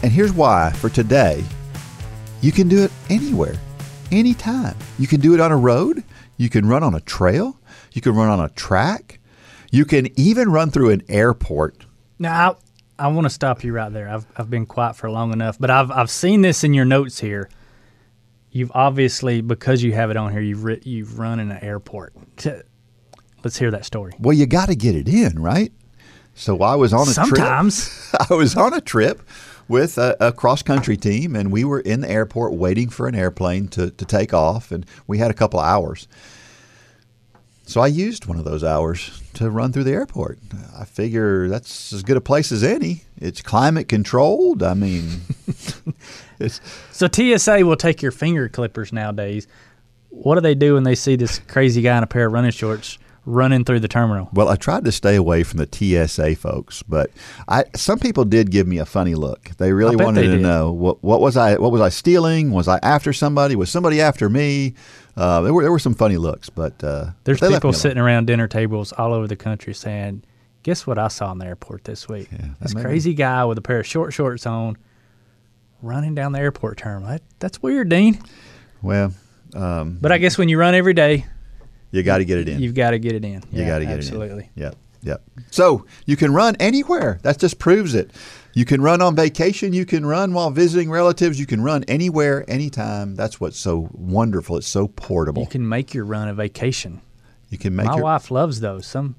And 0.04 0.10
here's 0.10 0.32
why 0.32 0.72
for 0.78 0.88
today 0.88 1.44
you 2.40 2.54
can 2.54 2.70
do 2.70 2.82
it 2.82 2.92
anywhere, 3.10 3.56
anytime. 4.10 4.78
You 4.98 5.06
can 5.06 5.20
do 5.20 5.34
it 5.34 5.42
on 5.42 5.52
a 5.52 5.58
road, 5.58 6.02
you 6.38 6.48
can 6.48 6.66
run 6.66 6.82
on 6.82 6.96
a 6.96 7.02
trail, 7.02 7.60
you 7.92 8.00
can 8.00 8.16
run 8.16 8.30
on 8.30 8.40
a 8.40 8.48
track, 8.48 9.20
you 9.70 9.84
can 9.84 10.08
even 10.18 10.50
run 10.50 10.72
through 10.72 10.92
an 10.92 11.04
airport. 11.10 11.86
Now, 12.18 12.56
I, 12.98 13.08
I 13.08 13.08
want 13.10 13.26
to 13.26 13.30
stop 13.30 13.66
you 13.66 13.74
right 13.74 13.92
there. 13.92 14.08
I've, 14.08 14.26
I've 14.38 14.50
been 14.50 14.66
quiet 14.66 14.96
for 14.96 15.12
long 15.12 15.34
enough, 15.34 15.60
but 15.60 15.70
I've, 15.70 15.92
I've 15.92 16.10
seen 16.10 16.42
this 16.42 16.64
in 16.64 16.74
your 16.74 16.86
notes 16.86 17.20
here. 17.20 17.50
You've 18.52 18.72
obviously, 18.74 19.42
because 19.42 19.84
you 19.84 19.92
have 19.92 20.10
it 20.10 20.16
on 20.16 20.32
here, 20.32 20.40
you've, 20.40 20.64
ri- 20.64 20.82
you've 20.86 21.20
run 21.20 21.42
in 21.42 21.52
an 21.52 21.62
airport. 21.62 22.14
Let's 23.48 23.60
hear 23.60 23.72
that 23.72 23.86
story. 23.86 24.14
Well, 24.20 24.36
you 24.36 24.46
got 24.46 24.66
to 24.66 24.76
get 24.76 24.94
it 24.94 25.08
in, 25.08 25.40
right? 25.40 25.72
So 26.36 26.60
I 26.60 26.76
was 26.76 26.92
on 26.92 27.04
a 27.04 27.12
Sometimes. 27.12 28.10
trip. 28.10 28.28
I 28.30 28.34
was 28.34 28.58
on 28.58 28.74
a 28.74 28.82
trip 28.82 29.22
with 29.70 29.98
a, 29.98 30.18
a 30.20 30.34
cross 30.34 30.62
country 30.62 30.98
team, 30.98 31.34
and 31.34 31.50
we 31.50 31.64
were 31.64 31.80
in 31.80 32.02
the 32.02 32.10
airport 32.12 32.56
waiting 32.56 32.90
for 32.90 33.08
an 33.08 33.16
airplane 33.16 33.70
to, 33.70 33.90
to 33.92 34.04
take 34.04 34.34
off, 34.34 34.70
and 34.70 34.86
we 35.08 35.20
had 35.20 35.32
a 35.32 35.34
couple 35.34 35.62
of 35.62 35.66
hours. 35.66 36.10
So 37.66 37.80
I 37.80 37.88
used 37.88 38.26
one 38.26 38.38
of 38.38 38.44
those 38.44 38.66
hours 38.66 39.22
to 39.36 39.50
run 39.50 39.72
through 39.72 39.86
the 39.86 39.94
airport. 39.94 40.40
I 40.78 40.84
figure 40.84 41.48
that's 41.48 41.94
as 41.94 42.04
good 42.04 42.18
a 42.18 42.22
place 42.22 42.52
as 42.52 42.66
any. 42.66 43.04
It's 43.18 43.42
climate 43.42 43.88
controlled. 43.88 44.62
I 44.62 44.74
mean, 44.74 45.22
it's 46.38 46.60
So 46.92 47.08
TSA 47.08 47.66
will 47.66 47.78
take 47.78 48.02
your 48.02 48.12
finger 48.12 48.50
clippers 48.50 48.92
nowadays. 48.92 49.48
What 50.10 50.36
do 50.36 50.42
they 50.42 50.54
do 50.54 50.74
when 50.74 50.84
they 50.84 50.96
see 50.96 51.16
this 51.16 51.40
crazy 51.48 51.82
guy 51.82 51.98
in 51.98 52.04
a 52.04 52.08
pair 52.08 52.26
of 52.26 52.34
running 52.34 52.52
shorts 52.52 52.98
running 53.28 53.63
through 53.66 53.82
the 53.82 53.88
terminal? 53.88 54.30
Well, 54.34 54.48
I 54.50 54.56
tried 54.56 54.86
to 54.86 54.92
stay 54.92 55.16
away 55.16 55.44
from 55.44 55.60
the 55.60 55.68
TSA 56.08 56.38
folks, 56.38 56.82
but 56.82 57.12
I 57.48 57.66
some 57.76 58.00
people 58.00 58.26
did 58.26 58.50
give 58.50 58.66
me 58.66 58.78
a 58.80 58.86
funny 58.86 59.13
look. 59.13 59.52
They 59.58 59.74
really 59.74 59.96
wanted 59.96 60.22
they 60.22 60.28
to 60.28 60.34
did. 60.38 60.42
know 60.42 60.72
what 60.72 61.04
what 61.04 61.20
was 61.22 61.38
I 61.38 61.58
what 61.58 61.72
was 61.72 61.82
I 61.82 61.90
stealing? 61.90 62.52
Was 62.52 62.68
I 62.68 62.80
after 62.82 63.13
somebody? 63.13 63.56
Was 63.56 63.70
somebody 63.70 64.02
after 64.02 64.30
me? 64.30 64.74
Uh, 65.16 65.42
there 65.42 65.54
were 65.54 65.62
there 65.63 65.72
were 65.72 65.80
some 65.80 65.94
funny 65.96 66.18
looks, 66.18 66.50
but 66.50 66.84
uh, 66.84 67.08
There's 67.26 67.40
people 67.40 67.74
sitting 67.74 67.98
around 67.98 68.26
dinner 68.28 68.48
tables 68.48 68.94
all 68.94 69.13
over 69.13 69.28
the 69.28 69.36
country 69.36 69.74
saying, 69.74 70.24
"Guess 70.63 70.86
what 70.88 70.98
I 70.98 71.08
saw 71.10 71.32
in 71.32 71.40
the 71.40 71.46
airport 71.46 71.84
this 71.86 72.08
week? 72.08 72.30
that 72.30 72.60
this 72.62 72.74
be- 72.76 72.82
crazy 72.82 73.13
guy 73.13 73.44
with 73.46 73.58
a 73.58 73.62
pair 73.62 73.80
of 73.80 73.88
short 73.88 74.13
shorts 74.13 74.46
on, 74.46 74.78
running 75.82 76.13
down 76.16 76.32
the 76.34 76.40
airport 76.40 76.78
terminal. 76.78 77.10
That, 77.10 77.24
that's 77.40 77.62
weird, 77.63 77.90
Dean. 77.90 78.20
Well, 78.84 79.12
um, 79.56 79.98
But 80.00 80.12
I 80.12 80.20
guess 80.20 80.38
when 80.38 80.50
you 80.50 80.60
run 80.60 80.76
every 80.76 80.94
day, 80.94 81.26
you 81.91 82.04
got 82.04 82.17
to 82.19 82.26
get 82.26 82.38
it 82.39 82.50
in. 82.50 82.60
you've 82.60 82.73
got 82.76 82.91
to 82.91 83.00
get 83.00 83.13
it 83.13 83.23
in. 83.26 83.43
You 83.52 83.62
Yeah, 83.63 83.67
got 83.67 83.80
to 83.80 83.86
get 83.86 83.97
absolutely. 83.97 84.28
it 84.28 84.32
in. 84.32 84.39
Absolutely. 84.39 84.50
Yep. 84.56 84.76
Yep. 85.04 85.21
So 85.52 85.86
you 86.06 86.15
can 86.17 86.34
run 86.34 86.56
anywhere. 86.60 87.19
That 87.23 87.38
just 87.39 87.60
proves 87.60 87.93
it. 87.95 88.12
You 88.54 88.65
can 88.65 88.82
run 88.82 89.02
on 89.02 89.15
vacation. 89.15 89.71
You 89.71 89.86
can 89.86 90.06
run 90.06 90.34
while 90.34 90.50
visiting 90.50 90.89
relatives. 90.89 91.39
You 91.39 91.45
can 91.45 91.62
run 91.62 91.84
anywhere, 91.88 92.43
anytime. 92.50 93.15
That's 93.15 93.39
what's 93.39 93.58
so 93.60 93.89
wonderful. 93.93 94.58
It's 94.58 94.67
so 94.67 94.88
portable. 94.88 95.43
You 95.43 95.47
can 95.47 95.69
make 95.69 95.93
your 95.93 96.04
run 96.06 96.28
a 96.28 96.34
vacation. 96.34 97.02
You 97.50 97.58
can 97.60 97.76
make 97.76 97.86
My 97.86 97.95
your 97.95 98.04
wife 98.04 98.32
loves 98.32 98.60
those. 98.60 98.88
Some 98.88 99.15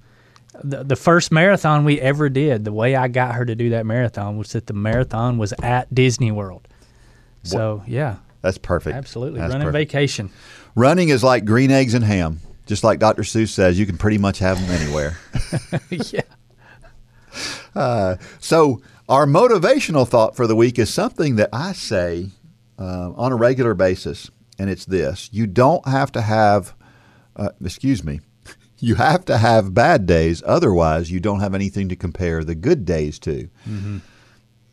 the, 0.64 0.82
the 0.82 0.96
first 0.96 1.30
marathon 1.30 1.84
we 1.84 2.00
ever 2.00 2.28
did, 2.28 2.64
the 2.64 2.72
way 2.72 2.96
I 2.96 3.06
got 3.06 3.36
her 3.36 3.44
to 3.44 3.54
do 3.54 3.70
that 3.70 3.86
marathon 3.86 4.36
was 4.36 4.52
that 4.52 4.66
the 4.66 4.72
marathon 4.74 5.38
was 5.38 5.54
at 5.62 5.94
Disney 5.94 6.32
World. 6.32 6.66
So 7.44 7.82
yeah, 7.86 8.16
That's 8.42 8.58
perfect. 8.58 8.96
absolutely 8.96 9.38
That's 9.40 9.52
running 9.52 9.68
perfect. 9.68 9.90
vacation. 9.92 10.30
Running 10.74 11.08
is 11.10 11.22
like 11.22 11.44
green 11.44 11.70
eggs 11.70 11.94
and 11.94 12.04
ham. 12.04 12.40
Just 12.68 12.84
like 12.84 12.98
Dr. 12.98 13.22
Seuss 13.22 13.48
says, 13.48 13.78
you 13.78 13.86
can 13.86 13.96
pretty 13.96 14.18
much 14.18 14.38
have 14.40 14.60
them 14.60 14.70
anywhere. 14.70 15.18
yeah. 17.74 18.16
so, 18.40 18.82
our 19.08 19.24
motivational 19.24 20.06
thought 20.06 20.36
for 20.36 20.46
the 20.46 20.54
week 20.54 20.78
is 20.78 20.92
something 20.92 21.36
that 21.36 21.48
I 21.50 21.72
say 21.72 22.28
uh, 22.78 23.12
on 23.16 23.32
a 23.32 23.36
regular 23.36 23.72
basis, 23.72 24.30
and 24.58 24.68
it's 24.68 24.84
this 24.84 25.30
you 25.32 25.46
don't 25.46 25.88
have 25.88 26.12
to 26.12 26.20
have, 26.20 26.74
uh, 27.36 27.48
excuse 27.64 28.04
me, 28.04 28.20
you 28.80 28.96
have 28.96 29.24
to 29.24 29.38
have 29.38 29.72
bad 29.72 30.04
days. 30.04 30.42
Otherwise, 30.44 31.10
you 31.10 31.20
don't 31.20 31.40
have 31.40 31.54
anything 31.54 31.88
to 31.88 31.96
compare 31.96 32.44
the 32.44 32.54
good 32.54 32.84
days 32.84 33.18
to. 33.20 33.48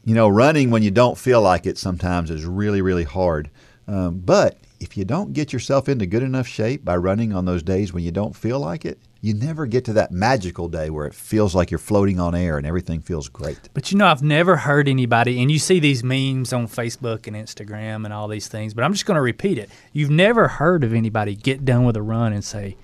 You 0.03 0.13
know, 0.13 0.27
running 0.27 0.69
when 0.69 0.84
you 0.84 0.91
don't 0.91 1.17
feel 1.17 1.41
like 1.41 1.65
it 1.65 1.77
sometimes 1.77 2.29
is 2.29 2.45
really, 2.45 2.81
really 2.81 3.05
hard. 3.05 3.49
Um, 3.88 4.19
but 4.19 4.58
if 4.86 4.95
you 4.95 5.04
don't 5.04 5.34
get 5.34 5.52
yourself 5.52 5.89
into 5.89 6.06
good 6.06 6.21
enough 6.21 6.45
shape 6.48 6.86
by 6.86 6.95
running 6.95 7.34
on 7.34 7.45
those 7.45 7.63
days 7.63 7.91
when 7.91 8.04
you 8.04 8.12
don't 8.12 8.36
feel 8.36 8.60
like 8.60 8.86
it, 8.86 9.00
you 9.19 9.34
never 9.34 9.65
get 9.65 9.84
to 9.86 9.93
that 9.93 10.12
magical 10.12 10.69
day 10.69 10.91
where 10.91 11.08
it 11.08 11.15
feels 11.15 11.56
like 11.56 11.71
you're 11.71 11.80
floating 11.80 12.19
on 12.19 12.36
air 12.36 12.60
and 12.60 12.67
everything 12.67 13.02
feels 13.02 13.28
great. 13.28 13.58
But 13.74 13.91
you 13.91 13.98
know, 13.98 14.06
I've 14.06 14.21
never 14.21 14.56
heard 14.58 14.88
anybody, 14.88 15.41
and 15.41 15.52
you 15.52 15.58
see 15.58 15.80
these 15.80 16.04
memes 16.04 16.54
on 16.54 16.67
Facebook 16.67 17.26
and 17.26 17.36
Instagram 17.36 18.06
and 18.06 18.13
all 18.13 18.28
these 18.28 18.48
things, 18.48 18.76
but 18.76 18.84
I'm 18.84 18.93
just 18.93 19.08
going 19.08 19.15
to 19.15 19.21
repeat 19.21 19.58
it. 19.58 19.71
You've 19.91 20.12
never 20.12 20.48
heard 20.48 20.84
of 20.84 20.93
anybody 20.93 21.36
get 21.36 21.65
done 21.65 21.84
with 21.84 21.98
a 21.98 22.04
run 22.04 22.32
and 22.32 22.43
say, 22.43 22.78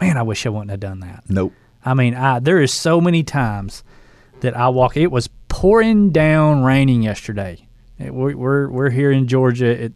Man, 0.00 0.16
I 0.16 0.22
wish 0.22 0.46
I 0.46 0.50
wouldn't 0.50 0.70
have 0.70 0.78
done 0.78 1.00
that. 1.00 1.24
Nope. 1.28 1.52
I 1.84 1.92
mean, 1.94 2.14
I, 2.14 2.38
there 2.38 2.62
is 2.62 2.72
so 2.72 3.00
many 3.00 3.24
times 3.24 3.82
that 4.40 4.56
I 4.56 4.68
walk. 4.68 4.96
It 4.96 5.10
was 5.10 5.28
pouring 5.48 6.10
down, 6.10 6.62
raining 6.62 7.02
yesterday. 7.02 7.66
It- 7.98 8.14
we're, 8.14 8.36
we're 8.36 8.68
we're 8.70 8.90
here 8.90 9.10
in 9.10 9.26
Georgia. 9.26 9.66
It 9.86 9.92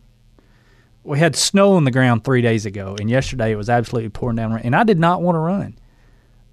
we 1.04 1.18
had 1.18 1.34
snow 1.36 1.74
on 1.74 1.84
the 1.84 1.90
ground 1.90 2.24
three 2.24 2.42
days 2.42 2.66
ago, 2.66 2.96
and 2.98 3.10
yesterday 3.10 3.52
it 3.52 3.56
was 3.56 3.68
absolutely 3.68 4.10
pouring 4.10 4.36
down. 4.36 4.56
And 4.58 4.74
I 4.76 4.84
did 4.84 4.98
not 4.98 5.22
want 5.22 5.36
to 5.36 5.40
run, 5.40 5.78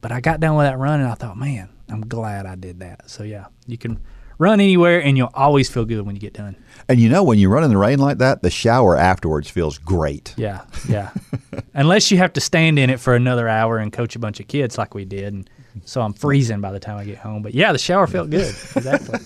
but 0.01 0.11
I 0.11 0.21
got 0.21 0.39
down 0.39 0.55
with 0.57 0.65
that 0.65 0.77
run, 0.77 0.99
and 0.99 1.09
I 1.09 1.13
thought, 1.13 1.37
man, 1.37 1.69
I'm 1.89 2.01
glad 2.01 2.45
I 2.45 2.55
did 2.55 2.79
that. 2.79 3.09
So 3.09 3.23
yeah, 3.23 3.45
you 3.67 3.77
can 3.77 3.99
run 4.37 4.59
anywhere, 4.59 5.01
and 5.01 5.17
you'll 5.17 5.31
always 5.33 5.69
feel 5.69 5.85
good 5.85 6.01
when 6.05 6.15
you 6.15 6.21
get 6.21 6.33
done. 6.33 6.55
And 6.87 6.99
you 6.99 7.09
know, 7.09 7.23
when 7.23 7.37
you 7.37 7.49
run 7.49 7.63
in 7.63 7.69
the 7.69 7.77
rain 7.77 7.99
like 7.99 8.17
that, 8.19 8.41
the 8.41 8.49
shower 8.49 8.97
afterwards 8.97 9.49
feels 9.49 9.77
great. 9.77 10.33
Yeah, 10.37 10.61
yeah. 10.87 11.11
Unless 11.73 12.09
you 12.09 12.17
have 12.17 12.33
to 12.33 12.41
stand 12.41 12.79
in 12.79 12.89
it 12.89 12.99
for 12.99 13.15
another 13.15 13.47
hour 13.47 13.77
and 13.77 13.93
coach 13.93 14.15
a 14.15 14.19
bunch 14.19 14.39
of 14.39 14.47
kids 14.47 14.77
like 14.77 14.95
we 14.95 15.05
did, 15.05 15.33
and 15.33 15.49
so 15.85 16.01
I'm 16.01 16.13
freezing 16.13 16.61
by 16.61 16.71
the 16.71 16.79
time 16.79 16.97
I 16.97 17.05
get 17.05 17.17
home. 17.19 17.43
But 17.43 17.53
yeah, 17.53 17.71
the 17.71 17.77
shower 17.77 18.07
felt 18.07 18.29
good. 18.29 18.55
Exactly. 18.75 19.19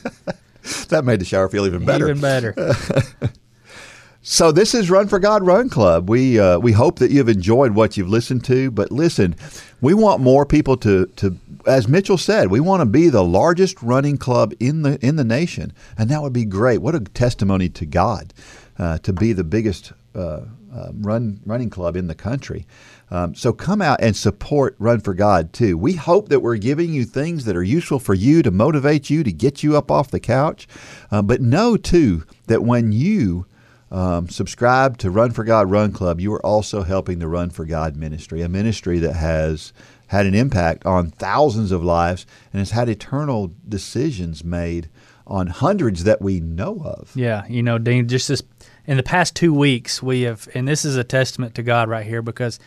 that 0.89 1.03
made 1.03 1.19
the 1.19 1.25
shower 1.25 1.49
feel 1.49 1.65
even 1.65 1.85
better. 1.85 2.09
Even 2.09 2.21
better. 2.21 2.55
So 4.25 4.53
this 4.53 4.73
is 4.73 4.89
Run 4.89 5.09
for 5.09 5.19
God 5.19 5.45
Run 5.45 5.67
Club. 5.67 6.09
We 6.09 6.39
uh, 6.39 6.57
we 6.57 6.71
hope 6.71 6.99
that 6.99 7.11
you've 7.11 7.27
enjoyed 7.27 7.73
what 7.73 7.97
you've 7.97 8.07
listened 8.07 8.45
to. 8.45 8.71
But 8.71 8.89
listen, 8.89 9.35
we 9.81 9.93
want 9.93 10.21
more 10.21 10.45
people 10.45 10.77
to 10.77 11.07
to 11.17 11.37
as 11.67 11.89
Mitchell 11.89 12.17
said, 12.17 12.49
we 12.49 12.61
want 12.61 12.79
to 12.79 12.85
be 12.85 13.09
the 13.09 13.23
largest 13.23 13.83
running 13.83 14.17
club 14.17 14.53
in 14.61 14.83
the 14.83 14.97
in 15.05 15.17
the 15.17 15.25
nation, 15.25 15.73
and 15.97 16.09
that 16.09 16.21
would 16.21 16.31
be 16.31 16.45
great. 16.45 16.77
What 16.77 16.95
a 16.95 17.01
testimony 17.01 17.67
to 17.67 17.85
God 17.85 18.33
uh, 18.79 18.97
to 18.99 19.11
be 19.11 19.33
the 19.33 19.43
biggest 19.43 19.91
uh, 20.15 20.43
uh, 20.73 20.91
run 20.93 21.41
running 21.45 21.69
club 21.69 21.97
in 21.97 22.07
the 22.07 22.15
country. 22.15 22.65
Um, 23.11 23.35
so 23.35 23.51
come 23.51 23.81
out 23.81 23.99
and 24.01 24.15
support 24.15 24.77
Run 24.79 25.01
for 25.01 25.13
God 25.13 25.51
too. 25.51 25.77
We 25.77 25.95
hope 25.95 26.29
that 26.29 26.39
we're 26.39 26.55
giving 26.55 26.93
you 26.93 27.03
things 27.03 27.43
that 27.43 27.57
are 27.57 27.63
useful 27.63 27.99
for 27.99 28.13
you 28.13 28.41
to 28.41 28.51
motivate 28.51 29.09
you 29.09 29.21
to 29.21 29.33
get 29.33 29.63
you 29.63 29.75
up 29.75 29.91
off 29.91 30.11
the 30.11 30.21
couch. 30.21 30.65
Uh, 31.11 31.21
but 31.21 31.41
know 31.41 31.75
too 31.75 32.23
that 32.47 32.63
when 32.63 32.93
you 32.93 33.47
um, 33.93 34.27
subscribe 34.27 34.97
to 34.97 35.11
Run 35.11 35.31
for 35.31 35.43
God 35.43 35.69
Run 35.69 35.91
Club, 35.91 36.19
you 36.19 36.33
are 36.33 36.43
also 36.45 36.81
helping 36.81 37.19
the 37.19 37.27
Run 37.27 37.51
for 37.51 37.63
God 37.63 37.95
ministry, 37.95 38.41
a 38.41 38.49
ministry 38.49 38.97
that 38.99 39.13
has 39.13 39.71
had 40.07 40.25
an 40.25 40.33
impact 40.33 40.85
on 40.85 41.11
thousands 41.11 41.71
of 41.71 41.83
lives 41.83 42.25
and 42.51 42.59
has 42.59 42.71
had 42.71 42.89
eternal 42.89 43.53
decisions 43.69 44.43
made 44.43 44.89
on 45.27 45.47
hundreds 45.47 46.03
that 46.03 46.21
we 46.21 46.39
know 46.39 46.81
of. 46.83 47.11
Yeah, 47.15 47.45
you 47.47 47.61
know, 47.61 47.77
Dean, 47.77 48.07
just 48.07 48.27
this 48.27 48.41
in 48.85 48.97
the 48.97 49.03
past 49.03 49.35
two 49.35 49.53
weeks, 49.53 50.01
we 50.01 50.23
have, 50.23 50.49
and 50.55 50.67
this 50.67 50.83
is 50.83 50.97
a 50.97 51.03
testament 51.03 51.55
to 51.55 51.63
God 51.63 51.87
right 51.87 52.05
here 52.05 52.21
because 52.21 52.59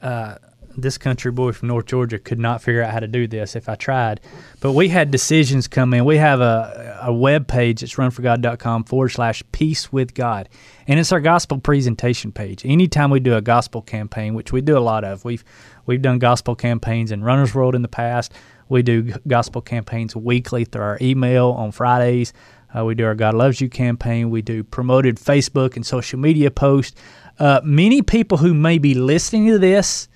uh, 0.00 0.36
this 0.76 0.98
country 0.98 1.30
boy 1.32 1.52
from 1.52 1.68
North 1.68 1.86
Georgia 1.86 2.18
could 2.18 2.38
not 2.38 2.62
figure 2.62 2.82
out 2.82 2.92
how 2.92 3.00
to 3.00 3.08
do 3.08 3.26
this 3.26 3.56
if 3.56 3.68
I 3.68 3.74
tried. 3.74 4.20
But 4.60 4.72
we 4.72 4.88
had 4.88 5.10
decisions 5.10 5.68
come 5.68 5.92
in. 5.94 6.04
We 6.04 6.16
have 6.16 6.40
a, 6.40 6.89
a 7.00 7.12
web 7.12 7.48
page. 7.48 7.82
It's 7.82 7.94
runforgod.com 7.94 8.84
forward 8.84 9.10
slash 9.10 9.42
peace 9.52 9.92
with 9.92 10.14
God. 10.14 10.48
And 10.86 11.00
it's 11.00 11.12
our 11.12 11.20
gospel 11.20 11.58
presentation 11.58 12.32
page. 12.32 12.64
Anytime 12.64 13.10
we 13.10 13.20
do 13.20 13.34
a 13.34 13.40
gospel 13.40 13.82
campaign, 13.82 14.34
which 14.34 14.52
we 14.52 14.60
do 14.60 14.76
a 14.76 14.80
lot 14.80 15.04
of, 15.04 15.24
we've, 15.24 15.44
we've 15.86 16.02
done 16.02 16.18
gospel 16.18 16.54
campaigns 16.54 17.12
in 17.12 17.22
Runner's 17.22 17.54
World 17.54 17.74
in 17.74 17.82
the 17.82 17.88
past. 17.88 18.32
We 18.68 18.82
do 18.82 19.12
gospel 19.26 19.60
campaigns 19.62 20.14
weekly 20.14 20.64
through 20.64 20.82
our 20.82 20.98
email 21.00 21.50
on 21.50 21.72
Fridays. 21.72 22.32
Uh, 22.76 22.84
we 22.84 22.94
do 22.94 23.04
our 23.04 23.14
God 23.14 23.34
Loves 23.34 23.60
You 23.60 23.68
campaign. 23.68 24.30
We 24.30 24.42
do 24.42 24.62
promoted 24.62 25.16
Facebook 25.16 25.76
and 25.76 25.84
social 25.84 26.18
media 26.18 26.50
posts. 26.50 27.00
Uh, 27.38 27.60
many 27.64 28.02
people 28.02 28.38
who 28.38 28.54
may 28.54 28.78
be 28.78 28.94
listening 28.94 29.46
to 29.48 29.58
this 29.58 30.08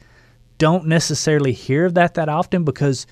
don't 0.59 0.87
necessarily 0.87 1.53
hear 1.53 1.87
of 1.87 1.95
that 1.95 2.15
that 2.15 2.29
often 2.29 2.65
because 2.65 3.07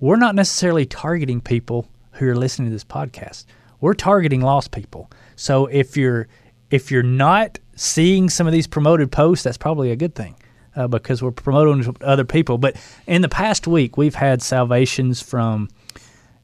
we're 0.00 0.16
not 0.16 0.34
necessarily 0.34 0.86
targeting 0.86 1.40
people 1.40 1.86
who 2.18 2.28
are 2.28 2.36
listening 2.36 2.68
to 2.68 2.72
this 2.72 2.84
podcast. 2.84 3.44
We're 3.80 3.94
targeting 3.94 4.40
lost 4.40 4.70
people. 4.70 5.10
So 5.36 5.66
if 5.66 5.96
you're 5.96 6.28
if 6.70 6.90
you're 6.90 7.02
not 7.02 7.58
seeing 7.76 8.28
some 8.28 8.46
of 8.46 8.52
these 8.52 8.66
promoted 8.66 9.10
posts, 9.10 9.44
that's 9.44 9.56
probably 9.56 9.90
a 9.90 9.96
good 9.96 10.14
thing 10.14 10.36
uh, 10.76 10.88
because 10.88 11.22
we're 11.22 11.30
promoting 11.30 11.96
other 12.02 12.24
people. 12.24 12.58
But 12.58 12.76
in 13.06 13.22
the 13.22 13.28
past 13.28 13.66
week, 13.66 13.96
we've 13.96 14.14
had 14.14 14.42
salvations 14.42 15.22
from 15.22 15.68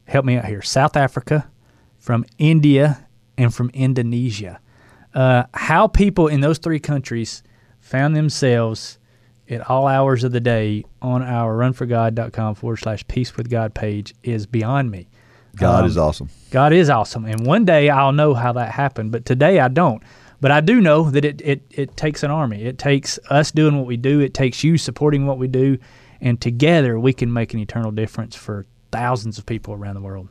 help 0.07 0.25
me 0.25 0.37
out 0.37 0.45
here, 0.45 0.61
South 0.61 0.95
Africa, 0.95 1.47
from 1.97 2.25
India, 2.37 3.07
and 3.37 3.53
from 3.53 3.69
Indonesia. 3.73 4.59
Uh, 5.13 5.43
how 5.53 5.87
people 5.87 6.27
in 6.27 6.41
those 6.41 6.57
three 6.57 6.79
countries 6.79 7.43
found 7.79 8.15
themselves 8.15 8.97
at 9.49 9.69
all 9.69 9.87
hours 9.87 10.23
of 10.23 10.31
the 10.31 10.39
day 10.39 10.83
on 11.01 11.21
our 11.21 11.55
runforgod.com 11.55 12.55
forward 12.55 12.77
slash 12.77 13.07
peace 13.07 13.37
with 13.37 13.49
God 13.49 13.73
page 13.73 14.13
is 14.23 14.45
beyond 14.45 14.91
me. 14.91 15.07
God 15.55 15.83
um, 15.83 15.89
is 15.89 15.97
awesome. 15.97 16.29
God 16.51 16.73
is 16.73 16.89
awesome. 16.89 17.25
And 17.25 17.45
one 17.45 17.65
day 17.65 17.89
I'll 17.89 18.11
know 18.11 18.33
how 18.33 18.53
that 18.53 18.71
happened, 18.71 19.11
but 19.11 19.25
today 19.25 19.59
I 19.59 19.67
don't. 19.67 20.01
But 20.41 20.51
I 20.51 20.61
do 20.61 20.81
know 20.81 21.09
that 21.09 21.25
it, 21.25 21.41
it, 21.41 21.61
it 21.71 21.97
takes 21.97 22.23
an 22.23 22.31
army. 22.31 22.63
It 22.63 22.77
takes 22.77 23.17
us 23.29 23.51
doing 23.51 23.77
what 23.77 23.87
we 23.87 23.97
do, 23.97 24.19
it 24.19 24.33
takes 24.33 24.63
you 24.63 24.77
supporting 24.77 25.25
what 25.25 25.37
we 25.37 25.47
do, 25.47 25.77
and 26.21 26.39
together 26.39 26.99
we 26.99 27.13
can 27.13 27.31
make 27.31 27.53
an 27.53 27.59
eternal 27.59 27.91
difference 27.91 28.35
for 28.35 28.65
thousands 28.91 29.37
of 29.37 29.45
people 29.45 29.73
around 29.73 29.95
the 29.95 30.01
world. 30.01 30.29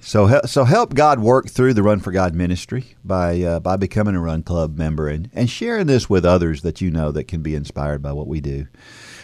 So, 0.00 0.40
so 0.46 0.64
help 0.64 0.94
God 0.94 1.20
work 1.20 1.48
through 1.48 1.74
the 1.74 1.82
Run 1.82 2.00
for 2.00 2.10
God 2.10 2.34
ministry 2.34 2.96
by 3.04 3.40
uh, 3.42 3.60
by 3.60 3.76
becoming 3.76 4.16
a 4.16 4.20
Run 4.20 4.42
Club 4.42 4.76
member 4.76 5.06
and, 5.08 5.30
and 5.32 5.48
sharing 5.48 5.86
this 5.86 6.10
with 6.10 6.24
others 6.24 6.62
that 6.62 6.80
you 6.80 6.90
know 6.90 7.12
that 7.12 7.28
can 7.28 7.40
be 7.40 7.54
inspired 7.54 8.02
by 8.02 8.12
what 8.12 8.26
we 8.26 8.40
do. 8.40 8.66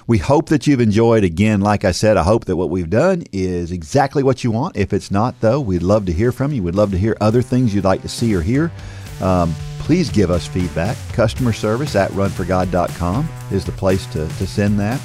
We 0.09 0.17
hope 0.17 0.49
that 0.49 0.67
you've 0.67 0.81
enjoyed. 0.81 1.23
Again, 1.23 1.61
like 1.61 1.85
I 1.85 1.93
said, 1.93 2.17
I 2.17 2.23
hope 2.23 2.47
that 2.47 2.57
what 2.57 2.71
we've 2.71 2.89
done 2.89 3.25
is 3.31 3.73
exactly 3.73 4.23
what 4.23 4.43
you 4.43 4.51
want. 4.51 4.75
If 4.75 4.95
it's 4.95 5.11
not, 5.11 5.39
though, 5.43 5.61
we'd 5.61 5.83
love 5.83 6.07
to 6.07 6.13
hear 6.15 6.33
from 6.33 6.51
you. 6.51 6.63
We'd 6.63 6.75
love 6.75 6.91
to 6.93 6.99
hear 6.99 7.15
other 7.21 7.43
things 7.43 7.75
you'd 7.75 7.85
like 7.85 8.01
to 8.01 8.09
see 8.09 8.35
or 8.35 8.41
hear. 8.41 8.73
Um, 9.21 9.55
please 9.81 10.09
give 10.09 10.31
us 10.31 10.47
feedback. 10.47 10.97
Customer 11.13 11.53
service 11.53 11.95
at 11.95 12.11
runforgod.com 12.13 13.29
is 13.53 13.67
the 13.67 13.73
place 13.73 14.07
to, 14.07 14.27
to 14.27 14.47
send 14.47 14.81
that. 14.81 14.99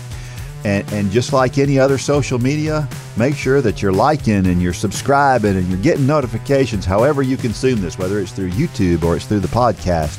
And, 0.63 0.89
and 0.93 1.11
just 1.11 1.33
like 1.33 1.57
any 1.57 1.77
other 1.77 1.97
social 1.97 2.39
media, 2.39 2.87
make 3.17 3.35
sure 3.35 3.61
that 3.61 3.81
you're 3.81 3.91
liking 3.91 4.47
and 4.47 4.61
you're 4.61 4.71
subscribing 4.71 5.57
and 5.57 5.67
you're 5.67 5.81
getting 5.81 6.07
notifications 6.07 6.85
however 6.85 7.21
you 7.21 7.35
consume 7.35 7.81
this, 7.81 7.97
whether 7.97 8.19
it's 8.19 8.31
through 8.31 8.51
YouTube 8.51 9.03
or 9.03 9.17
it's 9.17 9.25
through 9.25 9.41
the 9.41 9.49
podcast. 9.49 10.17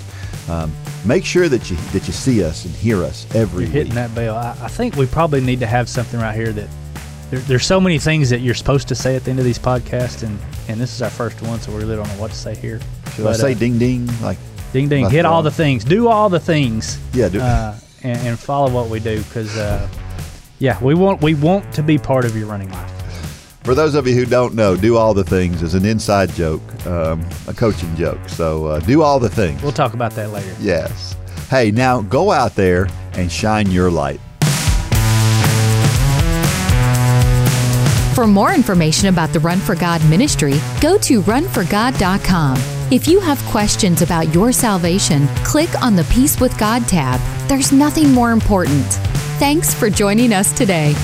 Um, 0.50 0.70
make 1.04 1.24
sure 1.24 1.48
that 1.48 1.70
you 1.70 1.76
that 1.92 2.06
you 2.06 2.12
see 2.12 2.42
us 2.42 2.64
and 2.64 2.74
hear 2.74 3.02
us 3.02 3.26
every 3.34 3.64
you're 3.64 3.72
hitting 3.72 3.88
week. 3.88 3.94
that 3.94 4.14
bell. 4.14 4.36
I, 4.36 4.50
I, 4.60 4.68
think 4.68 4.96
we 4.96 5.06
probably 5.06 5.40
need 5.40 5.60
to 5.60 5.66
have 5.66 5.88
something 5.88 6.20
right 6.20 6.34
here 6.34 6.52
that 6.52 6.68
there, 7.30 7.40
there's 7.40 7.66
so 7.66 7.80
many 7.80 7.98
things 7.98 8.30
that 8.30 8.40
you're 8.40 8.54
supposed 8.54 8.88
to 8.88 8.94
say 8.94 9.16
at 9.16 9.24
the 9.24 9.30
end 9.30 9.38
of 9.38 9.44
these 9.44 9.58
podcasts, 9.58 10.22
and, 10.22 10.38
and 10.68 10.80
this 10.80 10.94
is 10.94 11.02
our 11.02 11.10
first 11.10 11.40
one, 11.42 11.60
so 11.60 11.72
we 11.72 11.78
really 11.78 11.96
don't 11.96 12.08
know 12.08 12.20
what 12.20 12.30
to 12.30 12.36
say 12.36 12.54
here. 12.54 12.80
Should 13.14 13.24
but, 13.24 13.34
I 13.34 13.38
say 13.38 13.52
uh, 13.52 13.58
ding 13.58 13.78
ding 13.78 14.08
like 14.20 14.38
ding 14.72 14.88
ding? 14.88 15.08
Hit 15.10 15.24
all 15.24 15.42
the 15.42 15.50
things, 15.50 15.84
do 15.84 16.08
all 16.08 16.28
the 16.28 16.40
things. 16.40 16.98
Yeah, 17.12 17.28
do 17.28 17.40
uh, 17.40 17.78
and, 18.02 18.18
and, 18.26 18.38
follow 18.38 18.70
what 18.70 18.88
we 18.88 19.00
do 19.00 19.22
because. 19.24 19.56
Uh, 19.56 19.88
yeah, 20.60 20.82
we 20.82 20.94
want 20.94 21.20
we 21.20 21.34
want 21.34 21.72
to 21.74 21.82
be 21.82 21.98
part 21.98 22.24
of 22.24 22.36
your 22.36 22.46
running 22.46 22.70
life. 22.70 22.93
For 23.64 23.74
those 23.74 23.94
of 23.94 24.06
you 24.06 24.14
who 24.14 24.26
don't 24.26 24.54
know, 24.54 24.76
do 24.76 24.98
all 24.98 25.14
the 25.14 25.24
things 25.24 25.62
is 25.62 25.72
an 25.72 25.86
inside 25.86 26.30
joke, 26.34 26.60
um, 26.86 27.26
a 27.48 27.54
coaching 27.54 27.96
joke. 27.96 28.28
So 28.28 28.66
uh, 28.66 28.80
do 28.80 29.00
all 29.00 29.18
the 29.18 29.30
things. 29.30 29.62
We'll 29.62 29.72
talk 29.72 29.94
about 29.94 30.12
that 30.12 30.32
later. 30.32 30.54
Yes. 30.60 31.16
Hey, 31.48 31.70
now 31.70 32.02
go 32.02 32.30
out 32.30 32.54
there 32.54 32.88
and 33.14 33.32
shine 33.32 33.70
your 33.70 33.90
light. 33.90 34.20
For 38.14 38.26
more 38.26 38.52
information 38.52 39.08
about 39.08 39.32
the 39.32 39.40
Run 39.40 39.58
for 39.58 39.74
God 39.74 40.04
ministry, 40.10 40.54
go 40.82 40.98
to 40.98 41.22
runforgod.com. 41.22 42.58
If 42.92 43.08
you 43.08 43.18
have 43.18 43.38
questions 43.46 44.02
about 44.02 44.32
your 44.34 44.52
salvation, 44.52 45.26
click 45.42 45.70
on 45.82 45.96
the 45.96 46.04
Peace 46.04 46.38
with 46.38 46.56
God 46.58 46.86
tab. 46.86 47.18
There's 47.48 47.72
nothing 47.72 48.12
more 48.12 48.32
important. 48.32 48.84
Thanks 49.40 49.72
for 49.72 49.88
joining 49.88 50.34
us 50.34 50.52
today. 50.52 50.94